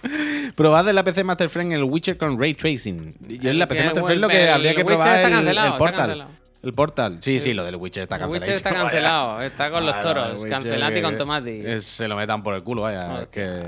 [0.55, 3.15] Probad en la PC Master Friend el Witcher con Ray Tracing.
[3.39, 6.27] Yo en la PC Master Friend lo que el habría que probar está el, Portal.
[6.61, 7.17] El Portal.
[7.21, 8.41] Sí, sí, lo del Witcher está El cancelado.
[8.41, 10.45] Witcher está cancelado, está con los toros.
[10.45, 11.81] Cancelati con tomati.
[11.81, 13.21] se lo metan por el culo, vaya.
[13.21, 13.63] es que...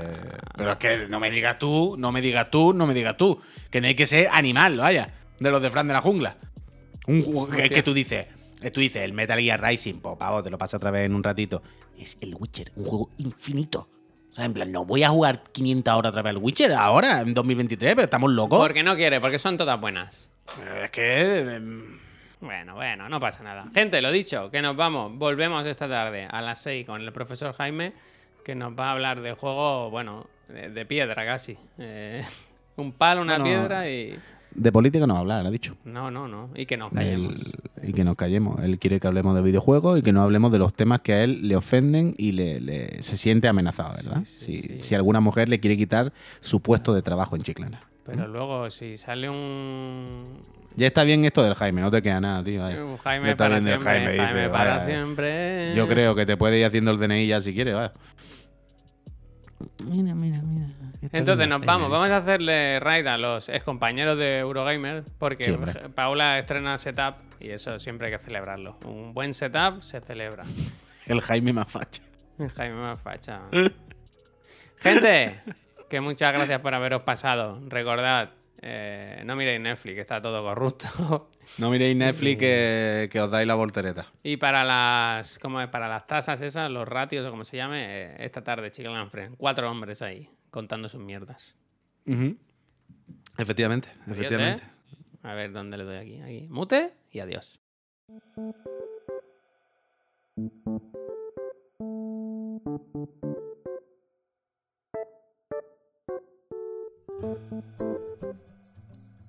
[0.56, 3.40] Pero es que no me digas tú, no me digas tú, no me digas tú.
[3.70, 5.14] Que no hay que ser animal, vaya.
[5.40, 6.36] De los de Fran de la jungla.
[7.06, 8.26] Un juego que, que tú dices.
[8.60, 11.14] eh, Tú dices, el Metal Gear Rising, pues pavo, te lo paso otra vez en
[11.14, 11.62] un ratito.
[11.98, 13.88] Es el Witcher, un juego infinito.
[14.30, 17.20] O sea, en plan, no voy a jugar 500 horas otra vez al Witcher ahora,
[17.20, 18.58] en 2023, pero estamos locos.
[18.58, 20.28] Porque no quiere, porque son todas buenas.
[20.82, 21.60] Es que.
[22.42, 23.64] Bueno, bueno, no pasa nada.
[23.72, 25.16] Gente, lo dicho, que nos vamos.
[25.16, 27.92] Volvemos esta tarde a las 6 con el profesor Jaime,
[28.44, 31.56] que nos va a hablar de juego, bueno, de, de piedra casi.
[31.78, 32.22] Eh,
[32.76, 34.18] Un palo, una Bueno, piedra y.
[34.54, 35.76] De política no va a hablar, ha dicho.
[35.84, 36.50] No, no, no.
[36.54, 37.34] Y que nos callemos.
[37.82, 38.62] Y que nos callemos.
[38.62, 41.22] Él quiere que hablemos de videojuegos y que no hablemos de los temas que a
[41.24, 44.22] él le ofenden y le, le- se siente amenazado, ¿verdad?
[44.24, 44.82] Sí, sí, si, sí.
[44.82, 47.80] si alguna mujer le quiere quitar su puesto de trabajo en Chiclana.
[48.04, 50.40] Pero luego, si sale un.
[50.76, 52.68] Ya está bien esto del Jaime, no te queda nada, tío.
[52.68, 54.16] Ya Jaime está para bien del siempre.
[54.16, 54.80] Jaime, dice, para vaya.
[54.80, 55.74] siempre.
[55.74, 57.92] Yo creo que te puede ir haciendo el DNI ya si quieres, vaya.
[59.86, 60.68] Mira, mira, mira.
[61.12, 65.58] Entonces nos vamos, vamos a hacerle raid a los ex compañeros de Eurogamer porque.
[65.94, 68.78] Paula estrena setup y eso siempre hay que celebrarlo.
[68.84, 70.44] Un buen setup se celebra.
[71.06, 72.02] El Jaime más facha.
[72.56, 73.40] Jaime más facha.
[74.78, 75.40] Gente,
[75.88, 77.58] que muchas gracias por haberos pasado.
[77.68, 78.30] Recordad,
[78.64, 81.28] eh, no miréis Netflix, que está todo corrupto.
[81.58, 84.06] No miréis Netflix que, que os dais la voltereta.
[84.22, 85.68] y para las, ¿cómo es?
[85.68, 89.36] Para las tasas esas, los ratios o como se llame, eh, esta tarde, Friend.
[89.36, 91.56] Cuatro hombres ahí, contando sus mierdas.
[93.36, 94.62] Efectivamente, Adiós, efectivamente.
[94.64, 95.18] ¿eh?
[95.24, 96.20] A ver dónde le doy aquí.
[96.22, 96.46] Aquí.
[96.48, 97.58] Mute y adiós.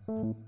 [0.05, 0.43] ピッ!